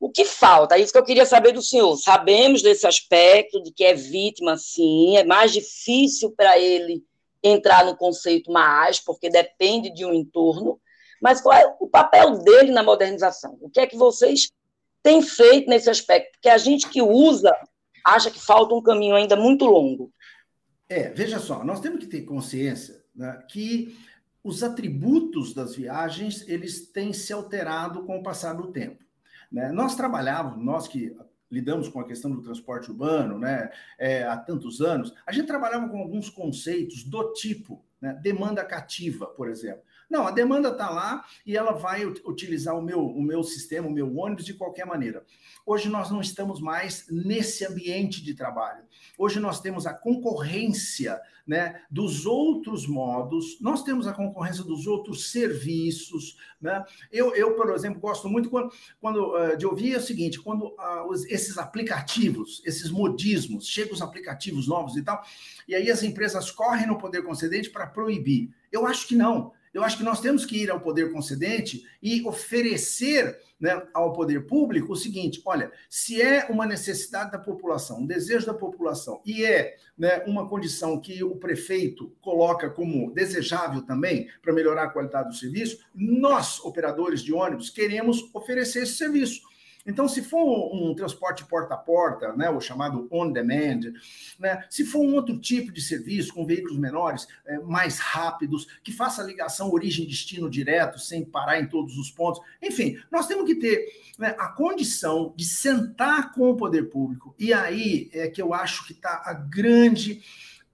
o 0.01 0.11
que 0.11 0.25
falta? 0.25 0.77
É 0.77 0.81
isso 0.81 0.93
que 0.93 0.99
eu 0.99 1.05
queria 1.05 1.27
saber 1.27 1.53
do 1.53 1.63
senhor. 1.63 1.97
Sabemos 1.99 2.63
desse 2.63 2.87
aspecto 2.87 3.63
de 3.63 3.71
que 3.71 3.85
é 3.85 3.95
vítima, 3.95 4.57
sim, 4.57 5.17
é 5.17 5.25
mais 5.25 5.53
difícil 5.53 6.33
para 6.33 6.59
ele 6.59 7.05
entrar 7.43 7.85
no 7.85 7.97
conceito 7.97 8.51
mais, 8.53 9.01
porque 9.01 9.29
depende 9.29 9.93
de 9.93 10.05
um 10.05 10.13
entorno, 10.13 10.81
mas 11.21 11.41
qual 11.41 11.57
é 11.57 11.77
o 11.81 11.89
papel 11.89 12.39
dele 12.39 12.73
na 12.73 12.83
modernização? 12.83 13.57
O 13.61 13.71
que 13.71 13.81
é 13.81 13.87
que 13.87 13.97
vocês 13.97 14.51
têm 15.03 15.23
feito 15.23 15.69
nesse 15.69 15.89
aspecto? 15.89 16.33
Porque 16.33 16.49
a 16.49 16.59
gente 16.59 16.89
que 16.89 17.01
usa 17.01 17.55
acha 18.05 18.31
que 18.31 18.41
falta 18.41 18.75
um 18.75 18.83
caminho 18.83 19.15
ainda 19.15 19.37
muito 19.37 19.65
longo. 19.65 20.13
É, 20.89 21.11
veja 21.11 21.39
só, 21.39 21.65
nós 21.65 21.81
temos 21.81 22.01
que 22.01 22.07
ter 22.07 22.23
consciência 22.23 23.03
né, 23.15 23.43
que 23.49 23.97
os 24.43 24.63
atributos 24.63 25.55
das 25.55 25.77
viagens 25.77 26.47
eles 26.49 26.91
têm 26.91 27.13
se 27.13 27.33
alterado 27.33 28.05
com 28.05 28.19
o 28.19 28.23
passar 28.23 28.55
do 28.55 28.73
tempo. 28.73 29.03
Né? 29.51 29.71
Nós 29.71 29.95
trabalhávamos, 29.95 30.65
nós 30.65 30.89
que 30.89 31.17
lidamos 31.53 31.89
com 31.89 32.01
a 32.01 32.07
questão 32.07 32.31
do 32.31 32.43
transporte 32.43 32.91
urbano 32.91 33.39
né, 33.39 33.71
é, 33.99 34.25
há 34.25 34.37
tantos 34.37 34.81
anos, 34.81 35.15
a 35.27 35.33
gente 35.33 35.47
trabalhava 35.47 35.89
com 35.89 35.99
alguns 35.99 36.31
conceitos 36.31 37.05
do 37.05 37.33
tipo 37.35 37.85
né, 38.01 38.19
demanda 38.21 38.65
cativa, 38.65 39.27
por 39.27 39.49
exemplo. 39.49 39.83
Não, 40.13 40.27
a 40.27 40.31
demanda 40.31 40.69
está 40.69 40.91
lá 40.91 41.25
e 41.47 41.57
ela 41.57 41.73
vai 41.73 42.05
utilizar 42.05 42.77
o 42.79 42.83
meu, 42.83 43.01
o 43.01 43.23
meu 43.23 43.43
sistema, 43.43 43.89
o 43.89 43.91
meu 43.91 44.15
ônibus 44.15 44.45
de 44.45 44.53
qualquer 44.53 44.85
maneira. 44.85 45.25
Hoje 45.65 45.89
nós 45.89 46.11
não 46.11 46.21
estamos 46.21 46.61
mais 46.61 47.07
nesse 47.11 47.65
ambiente 47.65 48.23
de 48.23 48.35
trabalho. 48.35 48.85
Hoje 49.17 49.41
nós 49.41 49.59
temos 49.59 49.87
a 49.87 49.95
concorrência 49.95 51.19
né, 51.47 51.81
dos 51.91 52.27
outros 52.27 52.87
modos, 52.87 53.59
nós 53.59 53.83
temos 53.83 54.07
a 54.07 54.13
concorrência 54.13 54.63
dos 54.63 54.87
outros 54.87 55.31
serviços. 55.31 56.37
Né? 56.61 56.85
Eu, 57.11 57.35
eu, 57.35 57.55
por 57.55 57.71
exemplo, 57.71 57.99
gosto 57.99 58.29
muito 58.29 58.51
quando, 58.51 58.71
quando 59.01 59.35
uh, 59.35 59.57
de 59.57 59.65
ouvir 59.65 59.97
o 59.97 60.01
seguinte: 60.03 60.39
quando 60.39 60.67
uh, 60.67 61.15
esses 61.31 61.57
aplicativos, 61.57 62.61
esses 62.67 62.91
modismos, 62.91 63.67
chegam 63.67 63.95
os 63.95 64.03
aplicativos 64.03 64.69
novos 64.69 64.95
e 64.95 65.03
tal, 65.03 65.25
e 65.67 65.75
aí 65.75 65.91
as 65.91 66.03
empresas 66.03 66.51
correm 66.51 66.87
no 66.87 66.99
poder 66.99 67.25
concedente 67.25 67.71
para 67.71 67.87
proibir. 67.87 68.51
Eu 68.71 68.87
acho 68.87 69.09
que 69.09 69.17
não. 69.17 69.53
Eu 69.73 69.83
acho 69.83 69.97
que 69.97 70.05
nós 70.05 70.21
temos 70.21 70.45
que 70.45 70.63
ir 70.63 70.71
ao 70.71 70.81
poder 70.81 71.13
concedente 71.13 71.83
e 72.03 72.27
oferecer 72.27 73.39
né, 73.63 73.81
ao 73.95 74.13
poder 74.13 74.47
público 74.47 74.93
o 74.93 74.97
seguinte: 74.97 75.41
olha, 75.47 75.71
se 75.89 76.21
é 76.21 76.47
uma 76.51 76.67
necessidade 76.67 77.31
da 77.31 77.39
população, 77.39 78.01
um 78.01 78.07
desejo 78.07 78.45
da 78.45 78.53
população, 78.53 79.23
e 79.25 79.45
é 79.45 79.77
né, 79.97 80.19
uma 80.27 80.49
condição 80.49 81.01
que 81.01 81.23
o 81.23 81.37
prefeito 81.37 82.13
coloca 82.21 82.69
como 82.69 83.13
desejável 83.15 83.83
também 83.83 84.29
para 84.43 84.53
melhorar 84.53 84.85
a 84.85 84.91
qualidade 84.91 85.29
do 85.29 85.37
serviço, 85.37 85.79
nós, 85.95 86.59
operadores 86.61 87.23
de 87.23 87.33
ônibus, 87.33 87.71
queremos 87.71 88.29
oferecer 88.35 88.83
esse 88.83 88.95
serviço. 88.95 89.52
Então, 89.87 90.09
se 90.09 90.23
for 90.23 90.75
um 90.75 90.95
transporte 90.95 91.45
porta 91.45 91.75
a 91.75 91.77
porta, 91.77 92.33
né, 92.35 92.51
o 92.51 92.61
chamado 92.61 93.09
on 93.11 93.31
demand, 93.31 93.93
né, 94.39 94.65
se 94.71 94.85
for 94.85 95.01
um 95.01 95.15
outro 95.15 95.39
tipo 95.39 95.73
de 95.73 95.81
serviço 95.81 96.33
com 96.33 96.47
veículos 96.47 96.79
menores, 96.79 97.27
é, 97.47 97.59
mais 97.59 97.99
rápidos, 97.99 98.67
que 98.83 98.93
faça 98.93 99.23
ligação 99.23 99.71
origem-destino 99.71 100.49
direto, 100.49 100.99
sem 100.99 101.25
parar 101.25 101.61
em 101.61 101.67
todos 101.67 101.97
os 101.97 102.11
pontos, 102.11 102.41
enfim, 102.61 102.99
nós 103.11 103.27
temos 103.27 103.45
que 103.45 103.57
ter 103.57 103.87
né, 104.19 104.35
a 104.39 104.49
condição 104.49 105.33
de 105.37 105.45
sentar 105.45 106.33
com 106.33 106.51
o 106.51 106.57
poder 106.57 106.91
público. 106.91 107.35
E 107.39 107.53
aí 107.53 108.11
é 108.13 108.29
que 108.29 108.41
eu 108.41 108.55
acho 108.55 108.87
que 108.87 108.93
está 108.93 109.23
a 109.25 109.35
grande 109.35 110.23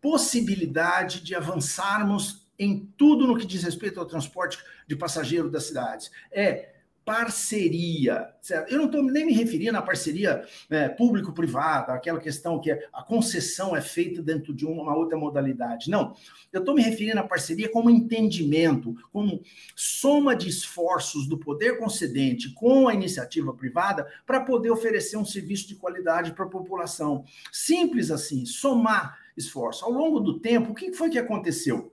possibilidade 0.00 1.22
de 1.22 1.34
avançarmos 1.34 2.46
em 2.58 2.92
tudo 2.96 3.26
no 3.26 3.36
que 3.36 3.46
diz 3.46 3.62
respeito 3.62 4.00
ao 4.00 4.06
transporte 4.06 4.58
de 4.86 4.96
passageiro 4.96 5.50
das 5.50 5.64
cidades. 5.64 6.10
É 6.32 6.77
parceria, 7.08 8.28
certo? 8.38 8.70
Eu 8.70 8.76
não 8.76 8.84
estou 8.84 9.02
nem 9.02 9.24
me 9.24 9.32
referindo 9.32 9.78
à 9.78 9.80
parceria 9.80 10.44
né, 10.68 10.90
público-privada, 10.90 11.94
aquela 11.94 12.20
questão 12.20 12.60
que 12.60 12.70
a 12.70 13.02
concessão 13.02 13.74
é 13.74 13.80
feita 13.80 14.20
dentro 14.20 14.52
de 14.52 14.66
uma 14.66 14.94
outra 14.94 15.16
modalidade. 15.16 15.88
Não, 15.88 16.14
eu 16.52 16.60
estou 16.60 16.74
me 16.74 16.82
referindo 16.82 17.18
à 17.18 17.22
parceria 17.22 17.70
como 17.70 17.88
entendimento, 17.88 18.94
como 19.10 19.40
soma 19.74 20.36
de 20.36 20.50
esforços 20.50 21.26
do 21.26 21.38
poder 21.38 21.78
concedente 21.78 22.52
com 22.52 22.88
a 22.88 22.92
iniciativa 22.92 23.54
privada 23.54 24.06
para 24.26 24.42
poder 24.42 24.70
oferecer 24.70 25.16
um 25.16 25.24
serviço 25.24 25.66
de 25.66 25.76
qualidade 25.76 26.32
para 26.32 26.44
a 26.44 26.50
população. 26.50 27.24
Simples 27.50 28.10
assim, 28.10 28.44
somar 28.44 29.18
esforço. 29.34 29.82
Ao 29.82 29.90
longo 29.90 30.20
do 30.20 30.40
tempo, 30.40 30.72
o 30.72 30.74
que 30.74 30.92
foi 30.92 31.08
que 31.08 31.18
aconteceu? 31.18 31.90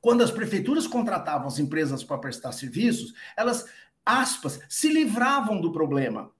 Quando 0.00 0.22
as 0.22 0.30
prefeituras 0.30 0.86
contratavam 0.86 1.48
as 1.48 1.58
empresas 1.58 2.04
para 2.04 2.18
prestar 2.18 2.52
serviços, 2.52 3.14
elas 3.36 3.66
aspas, 4.08 4.60
se 4.68 4.88
livravam 4.88 5.60
do 5.60 5.70
problema. 5.70 6.30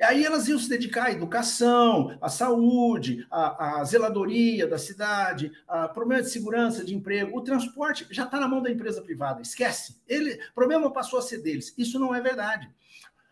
Aí 0.00 0.24
elas 0.24 0.46
iam 0.46 0.58
se 0.58 0.68
dedicar 0.68 1.06
à 1.06 1.12
educação, 1.12 2.16
à 2.20 2.28
saúde, 2.28 3.26
à, 3.30 3.80
à 3.80 3.84
zeladoria 3.84 4.64
da 4.66 4.78
cidade, 4.78 5.50
a 5.66 5.88
problema 5.88 6.22
de 6.22 6.30
segurança, 6.30 6.84
de 6.84 6.94
emprego. 6.94 7.36
O 7.36 7.42
transporte 7.42 8.06
já 8.10 8.24
está 8.24 8.38
na 8.38 8.46
mão 8.46 8.62
da 8.62 8.70
empresa 8.70 9.02
privada, 9.02 9.42
esquece. 9.42 10.00
Ele, 10.06 10.34
o 10.34 10.54
problema 10.54 10.92
passou 10.92 11.18
a 11.18 11.22
ser 11.22 11.38
deles. 11.38 11.74
Isso 11.76 11.98
não 11.98 12.14
é 12.14 12.20
verdade. 12.20 12.70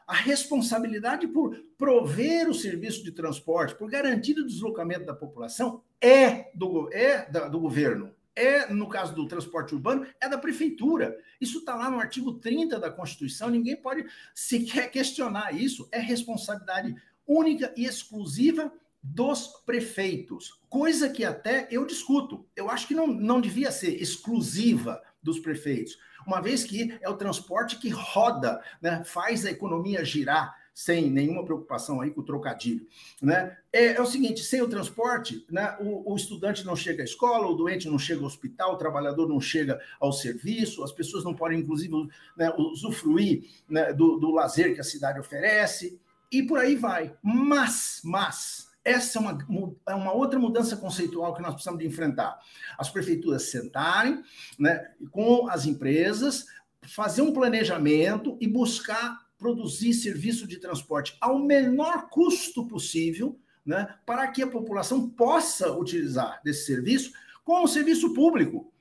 A 0.07 0.15
responsabilidade 0.15 1.29
por 1.29 1.57
prover 1.79 2.49
o 2.49 2.55
serviço 2.55 3.05
de 3.05 3.13
transporte, 3.13 3.77
por 3.77 3.89
garantir 3.89 4.37
o 4.39 4.47
deslocamento 4.47 5.07
da 5.07 5.15
população, 5.15 5.83
é 6.01 6.51
do, 6.53 6.93
é 6.93 7.31
da, 7.31 7.49
do 7.49 7.61
governo 7.61 8.16
é, 8.37 8.73
no 8.73 8.89
caso 8.89 9.15
do 9.15 9.27
transporte 9.27 9.75
urbano, 9.75 10.07
é 10.21 10.29
da 10.29 10.37
prefeitura. 10.37 11.19
Isso 11.41 11.59
está 11.59 11.75
lá 11.75 11.91
no 11.91 11.99
artigo 11.99 12.35
30 12.35 12.79
da 12.79 12.91
Constituição, 12.91 13.49
ninguém 13.49 13.77
pode 13.77 14.05
sequer 14.35 14.91
questionar 14.91 15.55
isso. 15.55 15.89
É 15.91 15.99
responsabilidade 15.99 16.95
única 17.27 17.73
e 17.77 17.85
exclusiva 17.85 18.71
dos 19.03 19.47
prefeitos, 19.65 20.61
coisa 20.69 21.09
que 21.09 21.25
até 21.25 21.69
eu 21.71 21.87
discuto. 21.87 22.45
Eu 22.55 22.71
acho 22.71 22.87
que 22.89 22.95
não, 22.95 23.07
não 23.07 23.41
devia 23.41 23.71
ser 23.71 24.01
exclusiva 24.03 25.01
dos 25.23 25.39
prefeitos, 25.39 25.97
uma 26.27 26.41
vez 26.41 26.65
que 26.65 26.97
é 27.01 27.09
o 27.09 27.17
transporte 27.17 27.79
que 27.79 27.89
roda, 27.89 28.61
né, 28.81 29.03
faz 29.05 29.47
a 29.47 29.51
economia 29.51 30.05
girar 30.05 30.57
sem 30.77 31.11
nenhuma 31.11 31.43
preocupação 31.43 32.03
aí 32.03 32.11
com 32.11 32.21
o 32.21 32.25
trocadilho. 32.25 32.87
Né? 33.23 33.57
É, 33.73 33.95
é 33.95 34.03
o 34.03 34.05
seguinte: 34.05 34.45
sem 34.45 34.61
o 34.61 34.69
transporte, 34.69 35.43
né, 35.51 35.75
o, 35.81 36.13
o, 36.13 36.15
estudante 36.15 36.67
não 36.67 36.77
chega 36.77 37.03
à 37.03 37.05
escola, 37.05 37.47
o 37.47 37.55
doente 37.55 37.89
não 37.89 37.99
chega 37.99 38.21
ao 38.21 38.27
hospital, 38.27 38.75
o 38.75 38.77
trabalhador 38.77 39.27
não 39.27 39.41
chega 39.41 39.81
ao 39.99 40.13
serviço, 40.13 40.85
as 40.85 40.93
pessoas 40.93 41.25
não 41.25 41.35
podem, 41.35 41.61
inclusive, 41.61 41.95
né, 42.37 42.53
usufruir 42.59 43.47
né, 43.67 43.91
do, 43.95 44.19
do 44.19 44.31
lazer 44.31 44.75
que 44.75 44.81
a 44.83 44.85
cidade 44.85 45.19
oferece, 45.19 45.99
e 46.31 46.43
por 46.43 46.59
aí 46.59 46.77
vai. 46.77 47.17
Mas, 47.23 48.03
mas, 48.05 48.69
essa 48.85 49.19
é 49.19 49.23
uma, 49.23 49.77
é 49.89 49.95
uma 49.95 50.13
outra 50.13 50.39
mudança 50.39 50.77
conceitual 50.77 51.35
que 51.35 51.41
nós 51.41 51.55
precisamos 51.55 51.81
de 51.81 51.87
enfrentar. 51.87 52.39
As 52.77 52.91
prefeituras 52.91 53.45
sentarem 53.45 54.23
né, 54.59 54.91
com 55.11 55.49
as 55.49 55.65
empresas, 55.65 56.45
fazer 56.83 57.23
um 57.23 57.33
planejamento 57.33 58.37
e 58.43 58.47
buscar 58.47 59.26
produzir 59.39 59.93
serviço 59.95 60.47
de 60.47 60.59
transporte 60.59 61.17
ao 61.21 61.39
menor 61.39 62.09
custo 62.09 62.67
possível, 62.67 63.39
né, 63.65 63.95
para 64.05 64.29
que 64.29 64.43
a 64.43 64.47
população 64.47 65.09
possa 65.09 65.73
utilizar 65.73 66.41
desse 66.45 66.67
serviço 66.67 67.13
como 67.45 67.69
serviço 67.69 68.15
público 68.15 68.73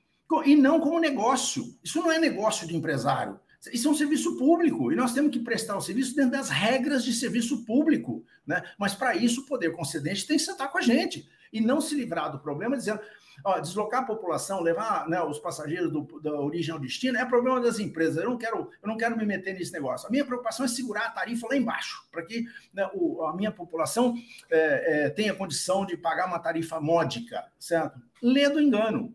e 0.45 0.55
não 0.55 0.79
como 0.79 0.99
negócio. 0.99 1.77
Isso 1.83 1.99
não 1.99 2.11
é 2.11 2.19
negócio 2.19 2.67
de 2.67 2.75
empresário. 2.75 3.39
Isso 3.73 3.87
é 3.87 3.91
um 3.91 3.95
serviço 3.95 4.37
público 4.37 4.91
e 4.91 4.95
nós 4.95 5.13
temos 5.13 5.31
que 5.31 5.39
prestar 5.39 5.75
o 5.75 5.81
serviço 5.81 6.15
dentro 6.15 6.31
das 6.31 6.49
regras 6.49 7.03
de 7.03 7.13
serviço 7.13 7.65
público. 7.65 8.23
Né? 8.45 8.63
Mas, 8.77 8.93
para 8.93 9.15
isso, 9.15 9.41
o 9.41 9.45
poder 9.45 9.71
concedente 9.71 10.27
tem 10.27 10.37
que 10.37 10.43
sentar 10.43 10.71
com 10.71 10.77
a 10.77 10.81
gente 10.81 11.27
e 11.51 11.61
não 11.61 11.81
se 11.81 11.95
livrar 11.95 12.31
do 12.31 12.39
problema 12.39 12.77
dizendo 12.77 12.99
ó, 13.43 13.59
deslocar 13.59 14.03
a 14.03 14.05
população, 14.05 14.61
levar 14.61 15.07
né, 15.07 15.21
os 15.21 15.39
passageiros 15.39 15.91
do, 15.91 16.19
da 16.21 16.33
origem 16.39 16.73
ao 16.73 16.79
destino, 16.79 17.17
é 17.17 17.25
problema 17.25 17.59
das 17.59 17.79
empresas. 17.79 18.17
Eu 18.17 18.29
não 18.29 18.37
quero, 18.37 18.69
eu 18.81 18.87
não 18.87 18.97
quero 18.97 19.17
me 19.17 19.25
meter 19.25 19.53
nesse 19.53 19.73
negócio. 19.73 20.07
A 20.07 20.11
minha 20.11 20.25
preocupação 20.25 20.65
é 20.65 20.69
segurar 20.69 21.07
a 21.07 21.11
tarifa 21.11 21.47
lá 21.47 21.55
embaixo, 21.55 22.07
para 22.11 22.23
que 22.23 22.45
né, 22.73 22.89
o, 22.93 23.23
a 23.23 23.35
minha 23.35 23.51
população 23.51 24.15
é, 24.49 25.05
é, 25.05 25.09
tenha 25.09 25.33
condição 25.33 25.85
de 25.85 25.97
pagar 25.97 26.27
uma 26.27 26.39
tarifa 26.39 26.79
módica, 26.79 27.45
certo? 27.59 27.99
Lê 28.21 28.49
do 28.49 28.59
engano 28.59 29.13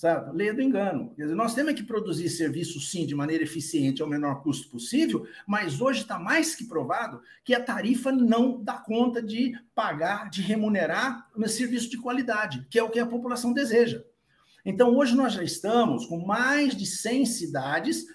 certo? 0.00 0.32
Lê 0.32 0.50
do 0.50 0.62
engano. 0.62 1.12
Dizer, 1.14 1.34
nós 1.34 1.54
temos 1.54 1.74
que 1.74 1.82
produzir 1.82 2.30
serviço, 2.30 2.80
sim, 2.80 3.04
de 3.04 3.14
maneira 3.14 3.44
eficiente, 3.44 4.00
ao 4.00 4.08
menor 4.08 4.42
custo 4.42 4.70
possível, 4.70 5.26
mas 5.46 5.78
hoje 5.78 6.00
está 6.00 6.18
mais 6.18 6.54
que 6.54 6.64
provado 6.64 7.20
que 7.44 7.54
a 7.54 7.62
tarifa 7.62 8.10
não 8.10 8.64
dá 8.64 8.78
conta 8.78 9.22
de 9.22 9.52
pagar, 9.74 10.30
de 10.30 10.40
remunerar 10.40 11.28
um 11.36 11.46
serviço 11.46 11.90
de 11.90 11.98
qualidade, 11.98 12.66
que 12.70 12.78
é 12.78 12.82
o 12.82 12.88
que 12.88 12.98
a 12.98 13.06
população 13.06 13.52
deseja. 13.52 14.02
Então, 14.64 14.96
hoje 14.96 15.14
nós 15.14 15.34
já 15.34 15.44
estamos 15.44 16.06
com 16.06 16.18
mais 16.24 16.74
de 16.74 16.86
100 16.86 17.26
cidades 17.26 18.06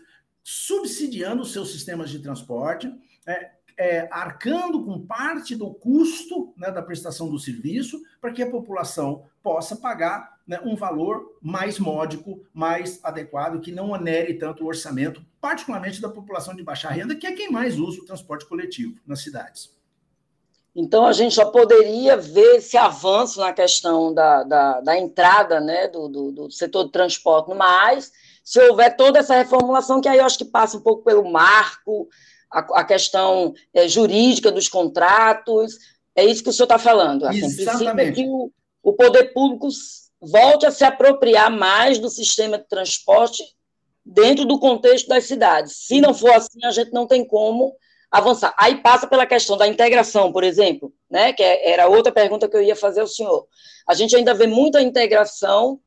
subsidiando 0.44 1.44
os 1.44 1.52
seus 1.54 1.72
sistemas 1.72 2.10
de 2.10 2.18
transporte, 2.18 2.92
é, 3.28 3.52
é, 3.78 4.08
arcando 4.12 4.84
com 4.84 5.06
parte 5.06 5.56
do 5.56 5.74
custo 5.74 6.54
né, 6.58 6.72
da 6.72 6.82
prestação 6.82 7.30
do 7.30 7.40
serviço, 7.40 8.02
para 8.22 8.32
que 8.32 8.42
a 8.42 8.50
população 8.50 9.24
possa 9.44 9.76
pagar 9.76 10.36
né, 10.48 10.60
um 10.64 10.76
valor 10.76 11.38
mais 11.42 11.80
módico, 11.80 12.42
mais 12.54 13.00
adequado, 13.04 13.60
que 13.60 13.72
não 13.72 13.92
onere 13.92 14.36
tanto 14.36 14.64
o 14.64 14.68
orçamento, 14.68 15.26
particularmente 15.42 16.02
da 16.02 16.10
população 16.10 16.56
de 16.56 16.64
baixa 16.64 16.90
renda, 16.90 17.16
que 17.16 17.28
é 17.28 17.34
quem 17.34 17.52
mais 17.52 17.78
usa 17.78 18.02
o 18.02 18.06
transporte 18.06 18.46
coletivo 18.46 19.00
nas 19.06 19.22
cidades. 19.22 19.74
Então, 20.76 21.06
a 21.06 21.14
gente 21.14 21.34
só 21.34 21.46
poderia 21.46 22.18
ver 22.18 22.58
esse 22.58 22.76
avanço 22.76 23.40
na 23.40 23.54
questão 23.54 24.14
da, 24.14 24.44
da, 24.44 24.82
da 24.82 24.98
entrada 24.98 25.62
né, 25.62 25.88
do, 25.88 26.10
do, 26.10 26.32
do, 26.32 26.52
setor 26.52 26.86
de 26.86 26.92
transporte 26.92 27.50
no 27.50 27.56
mais 27.56 28.12
se 28.44 28.60
houver 28.60 28.96
toda 28.96 29.18
essa 29.18 29.36
reformulação, 29.36 30.00
que 30.00 30.08
aí 30.08 30.20
eu 30.20 30.26
acho 30.26 30.38
que 30.38 30.46
passa 30.46 30.78
um 30.78 30.82
pouco 30.82 31.04
pelo 31.04 31.32
marco, 31.32 32.08
a, 32.52 32.82
a 32.82 32.84
questão 32.84 33.54
é, 33.74 33.88
jurídica 33.88 34.52
dos 34.52 34.68
contratos, 34.68 35.78
é 36.16 36.24
isso 36.24 36.44
que 36.44 36.50
o 36.50 36.54
senhor 36.54 36.66
está 36.66 36.80
falando. 36.80 37.26
Assim, 37.26 37.42
precisa 37.42 37.94
que 38.14 38.26
o, 38.28 38.52
o 38.84 38.94
poder 38.94 39.34
público 39.34 39.68
volte 40.22 40.66
a 40.66 40.72
se 40.72 40.84
apropriar 40.84 41.52
mais 41.52 42.00
do 42.00 42.10
sistema 42.10 42.58
de 42.58 42.68
transporte 42.68 43.44
dentro 44.06 44.46
do 44.46 44.60
contexto 44.60 45.08
das 45.08 45.26
cidades. 45.26 45.86
Se 45.88 46.00
não 46.00 46.14
for 46.14 46.32
assim, 46.32 46.64
a 46.64 46.72
gente 46.72 46.94
não 46.94 47.08
tem 47.08 47.26
como 47.26 47.76
avançar. 48.12 48.54
Aí 48.58 48.82
passa 48.82 49.08
pela 49.08 49.26
questão 49.26 49.58
da 49.58 49.68
integração, 49.68 50.32
por 50.32 50.44
exemplo, 50.44 50.94
né, 51.10 51.34
que 51.34 51.44
é, 51.44 51.72
era 51.72 51.88
outra 51.88 52.12
pergunta 52.12 52.48
que 52.48 52.56
eu 52.56 52.62
ia 52.62 52.76
fazer 52.76 53.02
ao 53.02 53.08
senhor. 53.08 53.48
A 53.88 53.94
gente 53.94 54.16
ainda 54.16 54.34
vê 54.34 54.48
muita 54.48 54.82
integração, 54.82 55.80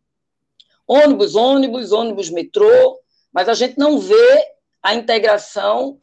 ônibus, 0.86 1.34
ônibus, 1.34 1.92
ônibus, 1.92 2.30
metrô, 2.30 2.98
mas 3.32 3.48
a 3.48 3.54
gente 3.54 3.78
não 3.78 3.98
vê 3.98 4.46
a 4.82 4.94
integração 4.94 5.98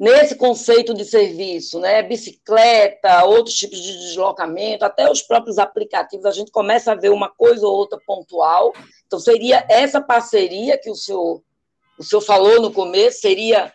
nesse 0.00 0.34
conceito 0.34 0.94
de 0.94 1.04
serviço, 1.04 1.78
né? 1.78 2.02
Bicicleta, 2.02 3.22
outros 3.26 3.54
tipos 3.54 3.78
de 3.78 3.98
deslocamento, 3.98 4.82
até 4.82 5.10
os 5.10 5.20
próprios 5.20 5.58
aplicativos, 5.58 6.24
a 6.24 6.30
gente 6.30 6.50
começa 6.50 6.92
a 6.92 6.94
ver 6.94 7.10
uma 7.10 7.28
coisa 7.28 7.66
ou 7.66 7.74
outra 7.74 8.00
pontual. 8.06 8.72
Então, 9.06 9.20
seria 9.20 9.62
essa 9.68 10.00
parceria 10.00 10.78
que 10.78 10.90
o 10.90 10.94
senhor, 10.94 11.42
o 11.98 12.02
senhor 12.02 12.22
falou 12.22 12.62
no 12.62 12.72
começo, 12.72 13.20
seria 13.20 13.70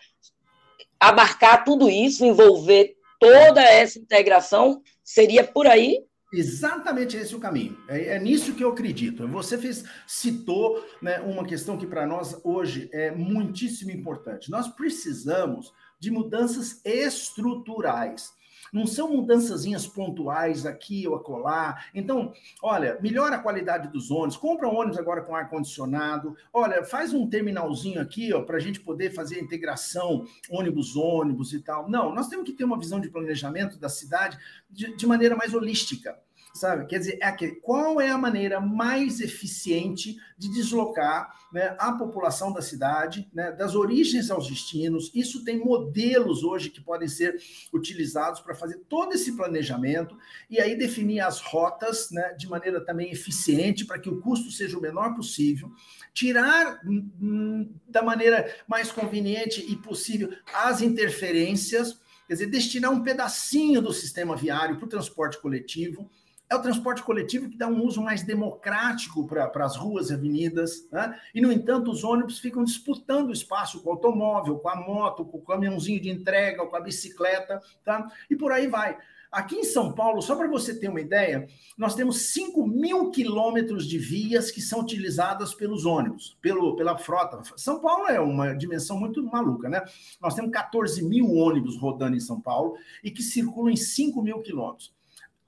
abarcar 0.98 1.64
tudo 1.64 1.88
isso, 1.88 2.24
envolver 2.24 2.96
toda 3.20 3.62
essa 3.62 3.96
integração, 3.96 4.82
seria 5.04 5.44
por 5.44 5.68
aí? 5.68 6.04
Exatamente 6.32 7.16
esse 7.16 7.32
é 7.32 7.36
o 7.36 7.40
caminho. 7.40 7.78
É, 7.88 8.16
é, 8.16 8.18
nisso 8.18 8.52
que 8.54 8.64
eu 8.64 8.70
acredito. 8.70 9.28
Você 9.28 9.56
fez, 9.56 9.84
citou 10.08 10.84
né, 11.00 11.20
uma 11.20 11.46
questão 11.46 11.78
que 11.78 11.86
para 11.86 12.04
nós 12.04 12.36
hoje 12.42 12.90
é 12.92 13.12
muitíssimo 13.12 13.92
importante. 13.92 14.50
Nós 14.50 14.66
precisamos 14.66 15.72
de 15.98 16.10
mudanças 16.10 16.80
estruturais. 16.84 18.34
Não 18.72 18.86
são 18.86 19.14
mudançazinhas 19.14 19.86
pontuais 19.86 20.66
aqui 20.66 21.06
ou 21.06 21.14
acolá. 21.14 21.82
Então, 21.94 22.32
olha, 22.62 22.98
melhora 23.00 23.36
a 23.36 23.38
qualidade 23.38 23.88
dos 23.88 24.10
ônibus, 24.10 24.36
compra 24.36 24.68
um 24.68 24.76
ônibus 24.76 24.98
agora 24.98 25.22
com 25.22 25.34
ar-condicionado. 25.34 26.36
Olha, 26.52 26.84
faz 26.84 27.14
um 27.14 27.28
terminalzinho 27.28 28.00
aqui, 28.00 28.32
ó, 28.32 28.42
para 28.42 28.56
a 28.56 28.60
gente 28.60 28.80
poder 28.80 29.14
fazer 29.14 29.36
a 29.36 29.42
integração 29.42 30.26
ônibus-ônibus 30.50 31.52
e 31.52 31.60
tal. 31.60 31.88
Não, 31.88 32.14
nós 32.14 32.28
temos 32.28 32.44
que 32.44 32.52
ter 32.52 32.64
uma 32.64 32.78
visão 32.78 33.00
de 33.00 33.08
planejamento 33.08 33.78
da 33.78 33.88
cidade 33.88 34.38
de, 34.68 34.96
de 34.96 35.06
maneira 35.06 35.36
mais 35.36 35.54
holística 35.54 36.18
sabe? 36.56 36.86
Quer 36.86 36.98
dizer, 36.98 37.18
é 37.20 37.26
aquele, 37.26 37.56
qual 37.56 38.00
é 38.00 38.10
a 38.10 38.18
maneira 38.18 38.60
mais 38.60 39.20
eficiente 39.20 40.16
de 40.36 40.48
deslocar 40.52 41.34
né, 41.52 41.76
a 41.78 41.92
população 41.92 42.52
da 42.52 42.60
cidade, 42.60 43.28
né, 43.32 43.52
das 43.52 43.74
origens 43.74 44.30
aos 44.30 44.48
destinos? 44.48 45.10
Isso 45.14 45.44
tem 45.44 45.58
modelos 45.58 46.42
hoje 46.42 46.70
que 46.70 46.80
podem 46.80 47.08
ser 47.08 47.36
utilizados 47.72 48.40
para 48.40 48.54
fazer 48.54 48.78
todo 48.88 49.12
esse 49.12 49.36
planejamento 49.36 50.16
e 50.50 50.60
aí 50.60 50.76
definir 50.76 51.20
as 51.20 51.40
rotas 51.40 52.10
né, 52.10 52.34
de 52.34 52.48
maneira 52.48 52.84
também 52.84 53.10
eficiente 53.10 53.84
para 53.84 53.98
que 53.98 54.08
o 54.08 54.20
custo 54.20 54.50
seja 54.50 54.78
o 54.78 54.82
menor 54.82 55.14
possível, 55.14 55.70
tirar 56.12 56.80
hum, 56.84 57.10
hum 57.20 57.70
da 57.86 58.02
maneira 58.02 58.54
mais 58.66 58.90
conveniente 58.90 59.64
e 59.70 59.76
possível 59.76 60.32
as 60.52 60.80
interferências. 60.80 62.00
Quer 62.26 62.34
dizer, 62.34 62.46
destinar 62.46 62.90
um 62.90 63.02
pedacinho 63.02 63.80
do 63.80 63.92
sistema 63.92 64.34
viário 64.34 64.76
para 64.76 64.86
o 64.86 64.88
transporte 64.88 65.40
coletivo, 65.40 66.10
é 66.48 66.54
o 66.54 66.62
transporte 66.62 67.02
coletivo 67.02 67.48
que 67.48 67.56
dá 67.56 67.66
um 67.66 67.84
uso 67.84 68.00
mais 68.00 68.22
democrático 68.22 69.26
para 69.26 69.64
as 69.64 69.76
ruas 69.76 70.10
e 70.10 70.14
avenidas, 70.14 70.88
né? 70.92 71.18
e, 71.34 71.40
no 71.40 71.50
entanto, 71.50 71.90
os 71.90 72.04
ônibus 72.04 72.38
ficam 72.38 72.62
disputando 72.62 73.32
espaço 73.32 73.82
com 73.82 73.90
o 73.90 73.92
automóvel, 73.92 74.58
com 74.58 74.68
a 74.68 74.76
moto, 74.76 75.24
com 75.24 75.38
o 75.38 75.44
caminhãozinho 75.44 76.00
de 76.00 76.08
entrega, 76.08 76.64
com 76.64 76.76
a 76.76 76.80
bicicleta, 76.80 77.60
tá? 77.84 78.06
e 78.30 78.36
por 78.36 78.52
aí 78.52 78.68
vai. 78.68 78.96
Aqui 79.30 79.56
em 79.56 79.64
São 79.64 79.92
Paulo, 79.92 80.22
só 80.22 80.36
para 80.36 80.48
você 80.48 80.78
ter 80.78 80.88
uma 80.88 81.00
ideia, 81.00 81.48
nós 81.76 81.94
temos 81.96 82.32
5 82.32 82.64
mil 82.66 83.10
quilômetros 83.10 83.86
de 83.86 83.98
vias 83.98 84.52
que 84.52 84.60
são 84.60 84.80
utilizadas 84.80 85.52
pelos 85.52 85.84
ônibus, 85.84 86.38
pelo, 86.40 86.76
pela 86.76 86.96
frota. 86.96 87.42
São 87.56 87.80
Paulo 87.80 88.06
é 88.06 88.20
uma 88.20 88.54
dimensão 88.54 88.98
muito 88.98 89.22
maluca, 89.24 89.68
né? 89.68 89.82
Nós 90.22 90.34
temos 90.34 90.52
14 90.52 91.04
mil 91.04 91.34
ônibus 91.34 91.76
rodando 91.76 92.16
em 92.16 92.20
São 92.20 92.40
Paulo 92.40 92.76
e 93.02 93.10
que 93.10 93.22
circulam 93.22 93.72
em 93.72 93.76
5 93.76 94.22
mil 94.22 94.40
quilômetros 94.40 94.94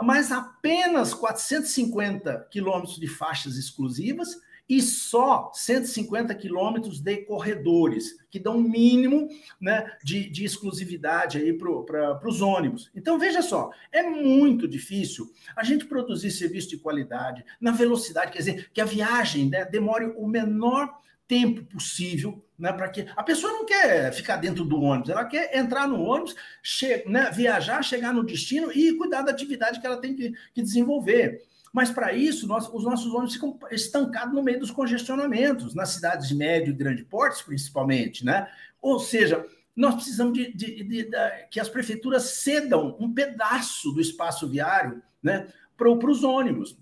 mas 0.02 0.30
apenas 0.30 1.12
450 1.12 2.48
quilômetros 2.50 2.98
de 2.98 3.08
faixas 3.08 3.56
exclusivas 3.56 4.36
e 4.68 4.82
só 4.82 5.50
150 5.54 6.34
quilômetros 6.34 7.00
de 7.00 7.16
corredores, 7.24 8.18
que 8.30 8.38
dão 8.38 8.58
um 8.58 8.62
mínimo 8.62 9.28
né, 9.58 9.90
de, 10.04 10.28
de 10.28 10.44
exclusividade 10.44 11.38
aí 11.38 11.54
para 11.54 12.28
os 12.28 12.42
ônibus. 12.42 12.90
Então, 12.94 13.18
veja 13.18 13.40
só, 13.40 13.70
é 13.90 14.02
muito 14.02 14.68
difícil 14.68 15.32
a 15.56 15.64
gente 15.64 15.86
produzir 15.86 16.30
serviço 16.30 16.68
de 16.68 16.76
qualidade 16.76 17.44
na 17.58 17.70
velocidade, 17.70 18.32
quer 18.32 18.38
dizer, 18.38 18.70
que 18.72 18.80
a 18.80 18.84
viagem 18.84 19.48
né, 19.48 19.64
demore 19.64 20.12
o 20.16 20.26
menor 20.26 21.00
tempo 21.26 21.64
possível, 21.64 22.44
né, 22.58 22.72
para 22.72 22.88
que 22.88 23.06
a 23.16 23.22
pessoa 23.22 23.52
não 23.52 23.64
quer 23.64 24.12
ficar 24.12 24.36
dentro 24.36 24.64
do 24.64 24.80
ônibus, 24.80 25.10
ela 25.10 25.24
quer 25.24 25.56
entrar 25.56 25.86
no 25.86 26.02
ônibus, 26.02 26.34
che 26.62 27.04
né, 27.06 27.30
viajar, 27.30 27.82
chegar 27.82 28.12
no 28.12 28.24
destino 28.24 28.72
e 28.72 28.96
cuidar 28.96 29.22
da 29.22 29.30
atividade 29.30 29.80
que 29.80 29.86
ela 29.86 30.00
tem 30.00 30.14
que, 30.14 30.32
que 30.52 30.62
desenvolver. 30.62 31.40
Mas 31.72 31.90
para 31.90 32.12
isso, 32.12 32.46
nós, 32.48 32.68
os 32.72 32.82
nossos 32.82 33.12
ônibus 33.12 33.34
ficam 33.34 33.58
estancados 33.70 34.34
no 34.34 34.42
meio 34.42 34.58
dos 34.58 34.70
congestionamentos, 34.70 35.74
nas 35.74 35.90
cidades 35.90 36.26
de 36.26 36.34
médio 36.34 36.70
e 36.70 36.76
grande 36.76 37.04
porte, 37.04 37.44
principalmente, 37.44 38.24
né? 38.24 38.48
Ou 38.80 38.98
seja, 38.98 39.46
nós 39.76 39.94
precisamos 39.94 40.32
de, 40.36 40.52
de, 40.52 40.82
de, 40.82 41.04
de 41.04 41.10
que 41.50 41.60
as 41.60 41.68
prefeituras 41.68 42.24
cedam 42.24 42.96
um 42.98 43.12
pedaço 43.12 43.92
do 43.92 44.00
espaço 44.00 44.48
viário 44.48 45.00
né, 45.22 45.46
para 45.76 45.88
os 45.88 46.24
ônibus 46.24 46.76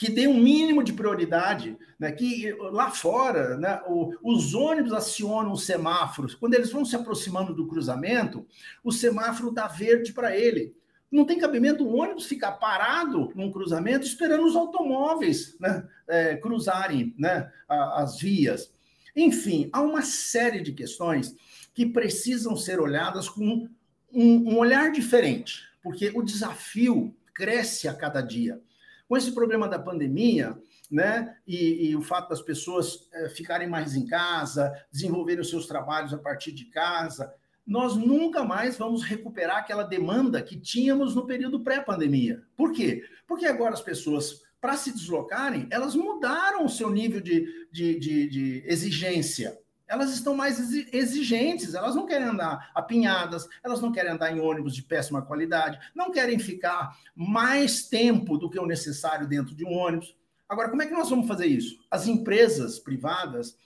que 0.00 0.10
dê 0.10 0.26
um 0.26 0.40
mínimo 0.40 0.82
de 0.82 0.94
prioridade, 0.94 1.76
né, 1.98 2.10
que 2.10 2.50
lá 2.72 2.90
fora 2.90 3.58
né, 3.58 3.82
o, 3.86 4.14
os 4.22 4.54
ônibus 4.54 4.94
acionam 4.94 5.52
os 5.52 5.66
semáforos. 5.66 6.34
Quando 6.34 6.54
eles 6.54 6.72
vão 6.72 6.86
se 6.86 6.96
aproximando 6.96 7.52
do 7.52 7.68
cruzamento, 7.68 8.46
o 8.82 8.90
semáforo 8.90 9.50
dá 9.50 9.68
verde 9.68 10.14
para 10.14 10.34
ele. 10.34 10.74
Não 11.12 11.26
tem 11.26 11.38
cabimento 11.38 11.84
o 11.84 11.94
ônibus 11.94 12.24
ficar 12.24 12.52
parado 12.52 13.30
num 13.34 13.52
cruzamento 13.52 14.06
esperando 14.06 14.46
os 14.46 14.56
automóveis 14.56 15.54
né, 15.60 15.86
é, 16.08 16.34
cruzarem 16.36 17.14
né, 17.18 17.52
as 17.68 18.18
vias. 18.18 18.72
Enfim, 19.14 19.68
há 19.70 19.82
uma 19.82 20.00
série 20.00 20.62
de 20.62 20.72
questões 20.72 21.36
que 21.74 21.84
precisam 21.84 22.56
ser 22.56 22.80
olhadas 22.80 23.28
com 23.28 23.68
um, 24.10 24.50
um 24.50 24.56
olhar 24.56 24.92
diferente, 24.92 25.60
porque 25.82 26.10
o 26.14 26.22
desafio 26.22 27.14
cresce 27.34 27.86
a 27.86 27.92
cada 27.92 28.22
dia. 28.22 28.62
Com 29.10 29.16
esse 29.16 29.32
problema 29.32 29.66
da 29.66 29.76
pandemia, 29.76 30.56
né, 30.88 31.36
e, 31.44 31.90
e 31.90 31.96
o 31.96 32.00
fato 32.00 32.28
das 32.28 32.40
pessoas 32.40 33.08
é, 33.12 33.28
ficarem 33.30 33.68
mais 33.68 33.96
em 33.96 34.06
casa, 34.06 34.72
desenvolverem 34.92 35.40
os 35.40 35.50
seus 35.50 35.66
trabalhos 35.66 36.14
a 36.14 36.18
partir 36.18 36.52
de 36.52 36.66
casa, 36.66 37.34
nós 37.66 37.96
nunca 37.96 38.44
mais 38.44 38.78
vamos 38.78 39.02
recuperar 39.02 39.56
aquela 39.56 39.82
demanda 39.82 40.40
que 40.40 40.56
tínhamos 40.56 41.16
no 41.16 41.26
período 41.26 41.58
pré-pandemia. 41.58 42.40
Por 42.56 42.70
quê? 42.70 43.02
Porque 43.26 43.46
agora 43.46 43.74
as 43.74 43.82
pessoas, 43.82 44.42
para 44.60 44.76
se 44.76 44.92
deslocarem, 44.92 45.66
elas 45.72 45.96
mudaram 45.96 46.64
o 46.64 46.70
seu 46.70 46.88
nível 46.88 47.20
de, 47.20 47.66
de, 47.72 47.98
de, 47.98 48.28
de 48.28 48.62
exigência 48.64 49.58
elas 49.90 50.12
estão 50.12 50.36
mais 50.36 50.72
exigentes, 50.92 51.74
elas 51.74 51.96
não 51.96 52.06
querem 52.06 52.28
andar 52.28 52.70
apinhadas, 52.76 53.48
elas 53.60 53.80
não 53.80 53.90
querem 53.90 54.12
andar 54.12 54.30
em 54.30 54.38
ônibus 54.38 54.72
de 54.72 54.84
péssima 54.84 55.20
qualidade, 55.20 55.80
não 55.96 56.12
querem 56.12 56.38
ficar 56.38 56.96
mais 57.12 57.88
tempo 57.88 58.38
do 58.38 58.48
que 58.48 58.58
o 58.58 58.66
necessário 58.66 59.26
dentro 59.26 59.52
de 59.52 59.64
um 59.64 59.72
ônibus. 59.72 60.16
Agora, 60.48 60.68
como 60.70 60.80
é 60.80 60.86
que 60.86 60.92
nós 60.92 61.10
vamos 61.10 61.26
fazer 61.26 61.46
isso? 61.46 61.76
As 61.90 62.06
empresas 62.06 62.78
privadas, 62.78 63.58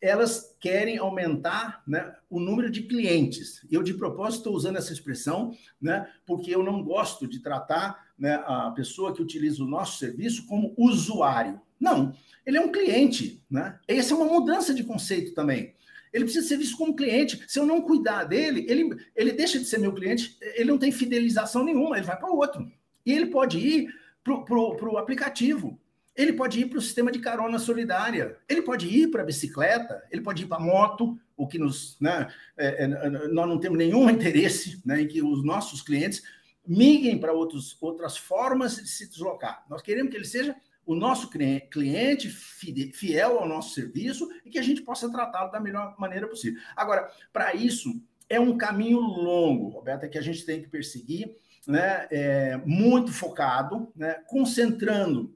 elas 0.00 0.56
querem 0.60 0.98
aumentar 0.98 1.82
né, 1.84 2.14
o 2.30 2.38
número 2.38 2.70
de 2.70 2.84
clientes. 2.84 3.66
Eu, 3.68 3.82
de 3.82 3.94
propósito, 3.94 4.38
estou 4.38 4.54
usando 4.54 4.76
essa 4.76 4.92
expressão, 4.92 5.52
né, 5.80 6.08
porque 6.24 6.54
eu 6.54 6.62
não 6.62 6.80
gosto 6.80 7.26
de 7.26 7.40
tratar 7.40 8.01
né, 8.22 8.40
a 8.46 8.70
pessoa 8.70 9.12
que 9.12 9.20
utiliza 9.20 9.64
o 9.64 9.66
nosso 9.66 9.98
serviço 9.98 10.46
como 10.46 10.72
usuário. 10.78 11.60
Não, 11.80 12.14
ele 12.46 12.56
é 12.56 12.60
um 12.60 12.70
cliente, 12.70 13.42
né? 13.50 13.80
Essa 13.88 14.14
é 14.14 14.16
uma 14.16 14.26
mudança 14.26 14.72
de 14.72 14.84
conceito 14.84 15.34
também. 15.34 15.74
Ele 16.12 16.22
precisa 16.22 16.46
ser 16.46 16.56
visto 16.56 16.76
como 16.76 16.94
cliente. 16.94 17.42
Se 17.48 17.58
eu 17.58 17.66
não 17.66 17.82
cuidar 17.82 18.22
dele, 18.22 18.64
ele, 18.68 18.96
ele 19.16 19.32
deixa 19.32 19.58
de 19.58 19.64
ser 19.64 19.78
meu 19.78 19.92
cliente, 19.92 20.36
ele 20.54 20.70
não 20.70 20.78
tem 20.78 20.92
fidelização 20.92 21.64
nenhuma, 21.64 21.96
ele 21.96 22.06
vai 22.06 22.16
para 22.16 22.30
outro. 22.30 22.70
E 23.04 23.12
ele 23.12 23.26
pode 23.26 23.58
ir 23.58 23.92
para 24.22 24.32
o 24.32 24.98
aplicativo, 24.98 25.76
ele 26.14 26.32
pode 26.32 26.60
ir 26.60 26.66
para 26.66 26.78
o 26.78 26.82
sistema 26.82 27.10
de 27.10 27.18
carona 27.18 27.58
solidária, 27.58 28.36
ele 28.48 28.62
pode 28.62 28.86
ir 28.86 29.10
para 29.10 29.22
a 29.22 29.26
bicicleta, 29.26 30.00
ele 30.12 30.22
pode 30.22 30.44
ir 30.44 30.46
para 30.46 30.58
a 30.58 30.64
moto, 30.64 31.18
o 31.36 31.48
que 31.48 31.58
nos. 31.58 31.96
Né, 32.00 32.28
é, 32.56 32.84
é, 32.84 32.88
nós 33.28 33.48
não 33.48 33.58
temos 33.58 33.78
nenhum 33.78 34.06
interesse 34.10 34.80
né, 34.86 35.00
em 35.00 35.08
que 35.08 35.20
os 35.20 35.42
nossos 35.44 35.82
clientes 35.82 36.22
migrem 36.66 37.18
para 37.18 37.32
outras 37.32 38.16
formas 38.16 38.76
de 38.76 38.88
se 38.88 39.08
deslocar. 39.08 39.64
Nós 39.68 39.82
queremos 39.82 40.10
que 40.10 40.16
ele 40.16 40.24
seja 40.24 40.56
o 40.84 40.94
nosso 40.94 41.30
cliente 41.30 42.28
fiel 42.28 43.38
ao 43.38 43.48
nosso 43.48 43.74
serviço 43.74 44.28
e 44.44 44.50
que 44.50 44.58
a 44.58 44.62
gente 44.62 44.82
possa 44.82 45.10
tratá-lo 45.10 45.50
da 45.50 45.60
melhor 45.60 45.94
maneira 45.98 46.26
possível. 46.26 46.60
Agora, 46.76 47.10
para 47.32 47.54
isso, 47.54 48.02
é 48.28 48.40
um 48.40 48.56
caminho 48.56 48.98
longo, 48.98 49.68
Roberta, 49.68 50.08
que 50.08 50.18
a 50.18 50.22
gente 50.22 50.44
tem 50.44 50.62
que 50.62 50.68
perseguir, 50.68 51.36
né, 51.66 52.08
é, 52.10 52.56
muito 52.64 53.12
focado, 53.12 53.92
né, 53.94 54.14
concentrando 54.26 55.34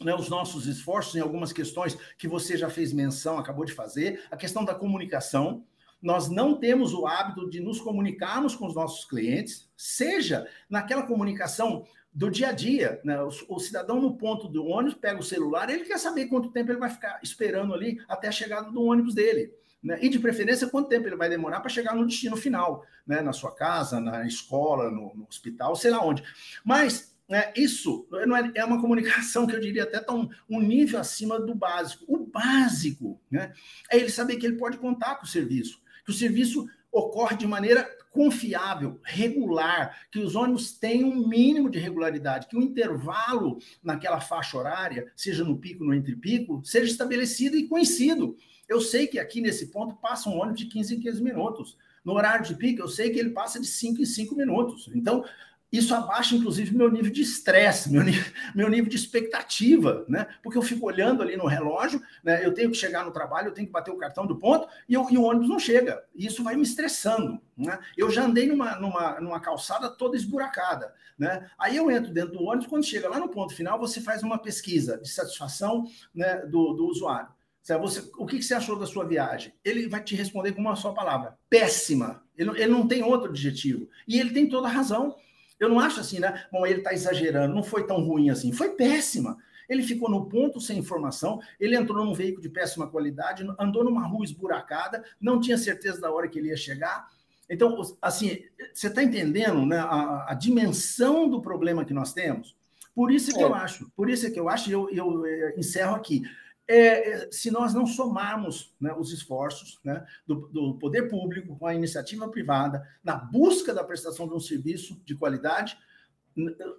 né, 0.00 0.14
os 0.14 0.28
nossos 0.28 0.66
esforços 0.66 1.14
em 1.14 1.20
algumas 1.20 1.52
questões 1.52 1.96
que 2.18 2.26
você 2.26 2.56
já 2.56 2.68
fez 2.68 2.92
menção, 2.92 3.38
acabou 3.38 3.64
de 3.64 3.72
fazer, 3.72 4.22
a 4.30 4.36
questão 4.36 4.64
da 4.64 4.74
comunicação. 4.74 5.64
Nós 6.02 6.28
não 6.28 6.54
temos 6.58 6.94
o 6.94 7.06
hábito 7.06 7.48
de 7.48 7.60
nos 7.60 7.80
comunicarmos 7.80 8.54
com 8.54 8.66
os 8.66 8.74
nossos 8.74 9.04
clientes, 9.04 9.70
seja 9.76 10.46
naquela 10.68 11.02
comunicação 11.02 11.84
do 12.12 12.30
dia 12.30 12.48
a 12.48 12.52
dia. 12.52 13.00
Né? 13.04 13.20
O, 13.22 13.30
o, 13.48 13.60
cidadão 13.60 14.00
no 14.00 14.16
ponto 14.16 14.48
do 14.48 14.64
ônibus 14.66 14.98
pega 14.98 15.20
o 15.20 15.24
celular, 15.24 15.70
ele 15.70 15.84
quer 15.84 15.98
saber 15.98 16.26
quanto 16.26 16.50
tempo 16.50 16.70
ele 16.70 16.78
vai 16.78 16.90
ficar 16.90 17.20
esperando 17.22 17.74
ali 17.74 18.00
até 18.08 18.28
a 18.28 18.32
chegada 18.32 18.70
do 18.70 18.82
ônibus 18.82 19.14
dele. 19.14 19.52
Né? 19.82 19.98
E 20.02 20.08
de 20.08 20.18
preferência, 20.18 20.68
quanto 20.68 20.88
tempo 20.88 21.06
ele 21.06 21.16
vai 21.16 21.28
demorar 21.28 21.60
para 21.60 21.70
chegar 21.70 21.94
no 21.94 22.06
destino 22.06 22.36
final, 22.36 22.84
né? 23.06 23.20
na 23.20 23.32
sua 23.32 23.54
casa, 23.54 24.00
na 24.00 24.26
escola, 24.26 24.90
no, 24.90 25.14
no 25.14 25.26
hospital, 25.28 25.76
sei 25.76 25.90
lá 25.90 26.04
onde. 26.04 26.22
Mas 26.64 27.10
né, 27.30 27.52
isso 27.54 28.08
não 28.10 28.36
é, 28.36 28.50
é, 28.56 28.64
uma 28.64 28.80
comunicação 28.80 29.46
que 29.46 29.54
eu 29.54 29.60
diria 29.60 29.84
até 29.84 30.00
tão 30.00 30.28
um 30.48 30.60
nível 30.60 30.98
acima 30.98 31.38
do 31.38 31.54
básico. 31.54 32.04
O 32.08 32.26
básico 32.26 33.20
né, 33.30 33.52
é 33.88 33.98
ele 33.98 34.10
saber 34.10 34.36
que 34.36 34.44
ele 34.44 34.56
pode 34.56 34.78
contar 34.78 35.14
com 35.14 35.24
o 35.24 35.28
serviço, 35.28 35.80
que 36.10 36.14
o 36.14 36.18
serviço 36.18 36.68
ocorre 36.90 37.36
de 37.36 37.46
maneira 37.46 37.88
confiável, 38.10 38.98
regular, 39.04 39.96
que 40.10 40.18
os 40.18 40.34
ônibus 40.34 40.72
tenham 40.72 41.08
um 41.08 41.28
mínimo 41.28 41.70
de 41.70 41.78
regularidade, 41.78 42.48
que 42.48 42.56
o 42.56 42.62
intervalo 42.62 43.58
naquela 43.80 44.20
faixa 44.20 44.58
horária, 44.58 45.06
seja 45.14 45.44
no 45.44 45.56
pico, 45.56 45.84
no 45.84 45.94
entre 45.94 46.16
pico, 46.16 46.60
seja 46.64 46.90
estabelecido 46.90 47.56
e 47.56 47.68
conhecido. 47.68 48.36
Eu 48.68 48.80
sei 48.80 49.06
que 49.06 49.20
aqui 49.20 49.40
nesse 49.40 49.68
ponto 49.68 49.94
passa 49.96 50.28
um 50.28 50.40
ônibus 50.40 50.58
de 50.58 50.66
15 50.66 50.96
em 50.96 51.00
15 51.00 51.22
minutos. 51.22 51.78
No 52.04 52.14
horário 52.14 52.44
de 52.44 52.56
pico, 52.56 52.80
eu 52.80 52.88
sei 52.88 53.10
que 53.10 53.18
ele 53.18 53.30
passa 53.30 53.60
de 53.60 53.66
5 53.66 54.02
em 54.02 54.04
5 54.04 54.34
minutos. 54.34 54.90
Então, 54.92 55.24
isso 55.72 55.94
abaixa, 55.94 56.34
inclusive, 56.34 56.76
meu 56.76 56.90
nível 56.90 57.12
de 57.12 57.22
estresse, 57.22 57.90
meu, 57.90 58.02
meu 58.54 58.68
nível 58.68 58.90
de 58.90 58.96
expectativa, 58.96 60.04
né? 60.08 60.26
Porque 60.42 60.58
eu 60.58 60.62
fico 60.62 60.86
olhando 60.86 61.22
ali 61.22 61.36
no 61.36 61.46
relógio, 61.46 62.02
né? 62.24 62.44
Eu 62.44 62.52
tenho 62.52 62.70
que 62.70 62.76
chegar 62.76 63.04
no 63.04 63.12
trabalho, 63.12 63.48
eu 63.48 63.52
tenho 63.52 63.66
que 63.66 63.72
bater 63.72 63.90
o 63.90 63.96
cartão 63.96 64.26
do 64.26 64.36
ponto 64.36 64.68
e, 64.88 64.94
eu, 64.94 65.06
e 65.10 65.16
o 65.16 65.22
ônibus 65.22 65.48
não 65.48 65.58
chega. 65.58 66.02
E 66.14 66.26
isso 66.26 66.42
vai 66.42 66.56
me 66.56 66.62
estressando, 66.62 67.40
né? 67.56 67.78
Eu 67.96 68.10
já 68.10 68.24
andei 68.24 68.46
numa, 68.46 68.76
numa, 68.76 69.20
numa 69.20 69.40
calçada 69.40 69.88
toda 69.88 70.16
esburacada, 70.16 70.92
né? 71.16 71.48
Aí 71.58 71.76
eu 71.76 71.90
entro 71.90 72.12
dentro 72.12 72.32
do 72.32 72.42
ônibus, 72.42 72.66
quando 72.66 72.84
chega 72.84 73.08
lá 73.08 73.20
no 73.20 73.28
ponto 73.28 73.54
final, 73.54 73.78
você 73.78 74.00
faz 74.00 74.22
uma 74.22 74.38
pesquisa 74.38 74.98
de 74.98 75.08
satisfação 75.08 75.84
né, 76.14 76.38
do, 76.46 76.72
do 76.72 76.86
usuário. 76.86 77.28
Você, 77.62 78.10
o 78.16 78.26
que 78.26 78.42
você 78.42 78.54
achou 78.54 78.76
da 78.78 78.86
sua 78.86 79.04
viagem? 79.04 79.52
Ele 79.64 79.86
vai 79.86 80.02
te 80.02 80.16
responder 80.16 80.52
com 80.52 80.60
uma 80.60 80.74
só 80.74 80.92
palavra: 80.92 81.38
péssima. 81.48 82.22
Ele, 82.36 82.50
ele 82.50 82.72
não 82.72 82.88
tem 82.88 83.02
outro 83.02 83.30
adjetivo. 83.30 83.88
E 84.08 84.18
ele 84.18 84.30
tem 84.30 84.48
toda 84.48 84.66
a 84.66 84.70
razão. 84.70 85.14
Eu 85.60 85.68
não 85.68 85.78
acho 85.78 86.00
assim, 86.00 86.18
né? 86.18 86.46
Bom, 86.50 86.66
ele 86.66 86.78
está 86.78 86.92
exagerando, 86.92 87.54
não 87.54 87.62
foi 87.62 87.86
tão 87.86 88.02
ruim 88.02 88.30
assim. 88.30 88.50
Foi 88.50 88.70
péssima. 88.70 89.36
Ele 89.68 89.84
ficou 89.84 90.10
no 90.10 90.26
ponto 90.26 90.60
sem 90.60 90.78
informação, 90.78 91.40
ele 91.60 91.76
entrou 91.76 92.04
num 92.04 92.12
veículo 92.12 92.42
de 92.42 92.48
péssima 92.48 92.88
qualidade, 92.88 93.46
andou 93.56 93.84
numa 93.84 94.04
rua 94.04 94.24
esburacada, 94.24 95.04
não 95.20 95.38
tinha 95.38 95.56
certeza 95.56 96.00
da 96.00 96.10
hora 96.10 96.26
que 96.26 96.40
ele 96.40 96.48
ia 96.48 96.56
chegar. 96.56 97.08
Então, 97.48 97.80
assim, 98.02 98.42
você 98.74 98.88
está 98.88 99.02
entendendo 99.02 99.64
né, 99.64 99.78
a, 99.78 100.26
a, 100.30 100.34
dimensão 100.34 101.28
do 101.28 101.40
problema 101.40 101.84
que 101.84 101.94
nós 101.94 102.12
temos? 102.12 102.56
Por 102.94 103.12
isso 103.12 103.32
que 103.32 103.40
é. 103.40 103.44
eu 103.44 103.54
acho, 103.54 103.88
por 103.96 104.10
isso 104.10 104.26
é 104.26 104.30
que 104.30 104.40
eu 104.40 104.48
acho, 104.48 104.70
e 104.70 104.72
eu, 104.72 104.88
eu, 104.90 105.26
eu 105.26 105.48
eh, 105.48 105.54
encerro 105.56 105.94
aqui. 105.94 106.22
É, 106.68 107.24
é, 107.24 107.28
se 107.32 107.50
nós 107.50 107.74
não 107.74 107.84
somarmos 107.84 108.74
né, 108.80 108.94
os 108.96 109.12
esforços 109.12 109.80
né, 109.84 110.06
do, 110.26 110.48
do, 110.48 110.78
poder 110.78 111.08
público 111.08 111.56
com 111.58 111.66
a 111.66 111.74
iniciativa 111.74 112.28
privada 112.28 112.86
na 113.02 113.16
busca 113.16 113.74
da 113.74 113.82
prestação 113.82 114.28
de 114.28 114.34
um 114.34 114.40
serviço 114.40 115.00
de 115.04 115.16
qualidade, 115.16 115.76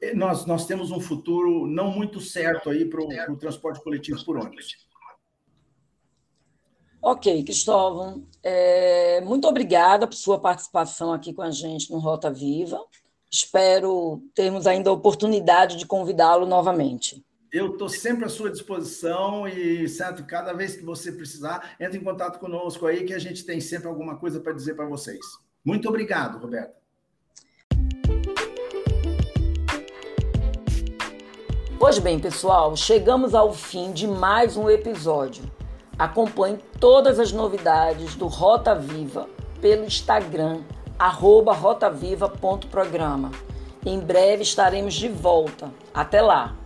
é, 0.02 0.14
nós, 0.14 0.46
nós 0.46 0.66
temos 0.66 0.92
um 0.92 1.00
futuro 1.00 1.68
não 1.68 1.92
muito 1.92 2.22
certo 2.22 2.70
aí 2.70 2.86
para 2.86 3.02
o 3.02 3.38
transporte 3.38 3.84
coletivo 3.84 4.24
por 4.24 4.38
ônibus. 4.38 4.88
Ok, 7.02 7.44
Cristóvão, 7.44 8.28
é, 8.44 9.22
muito 9.22 9.48
obrigada 9.48 10.06
por 10.06 10.16
sua 10.16 10.40
participação 10.40 11.12
aqui 11.12 11.34
com 11.34 11.42
a 11.42 11.50
gente 11.50 11.92
no 11.92 11.98
Rota 11.98 12.32
Viva. 12.32 12.80
Espero 13.30 14.22
termos 14.36 14.68
ainda 14.68 14.90
a 14.90 14.94
oportunidade 14.94 15.78
de 15.78 15.86
convidá-lo 15.86 16.46
novamente. 16.46 17.26
Eu 17.52 17.74
estou 17.74 17.90
sempre 17.90 18.24
à 18.24 18.30
sua 18.30 18.50
disposição 18.50 19.46
e, 19.46 19.86
certo, 19.90 20.24
cada 20.24 20.54
vez 20.54 20.78
que 20.78 20.86
você 20.86 21.12
precisar, 21.12 21.76
entre 21.82 21.98
em 21.98 22.04
contato 22.04 22.40
conosco 22.40 22.88
aí, 22.88 23.04
que 23.04 23.14
a 23.14 23.20
gente 23.20 23.44
tem 23.44 23.60
sempre 23.60 23.90
alguma 23.90 24.16
coisa 24.16 24.40
para 24.40 24.54
dizer 24.54 24.74
para 24.74 24.86
vocês. 24.86 25.20
Muito 25.64 25.88
obrigado, 25.90 26.38
Roberto. 26.38 26.74
Pois 31.78 32.00
bem, 32.00 32.18
pessoal, 32.20 32.74
chegamos 32.78 33.36
ao 33.36 33.54
fim 33.54 33.92
de 33.92 34.08
mais 34.08 34.56
um 34.56 34.70
episódio. 34.70 35.44
Acompanhe 36.00 36.58
todas 36.80 37.20
as 37.20 37.34
novidades 37.34 38.16
do 38.16 38.28
Rota 38.28 38.74
Viva 38.74 39.28
pelo 39.60 39.84
Instagram, 39.84 40.62
rotaviva.programa. 40.98 43.30
Em 43.86 44.00
breve 44.00 44.44
estaremos 44.44 44.94
de 44.94 45.10
volta. 45.10 45.70
Até 45.94 46.22
lá! 46.22 46.61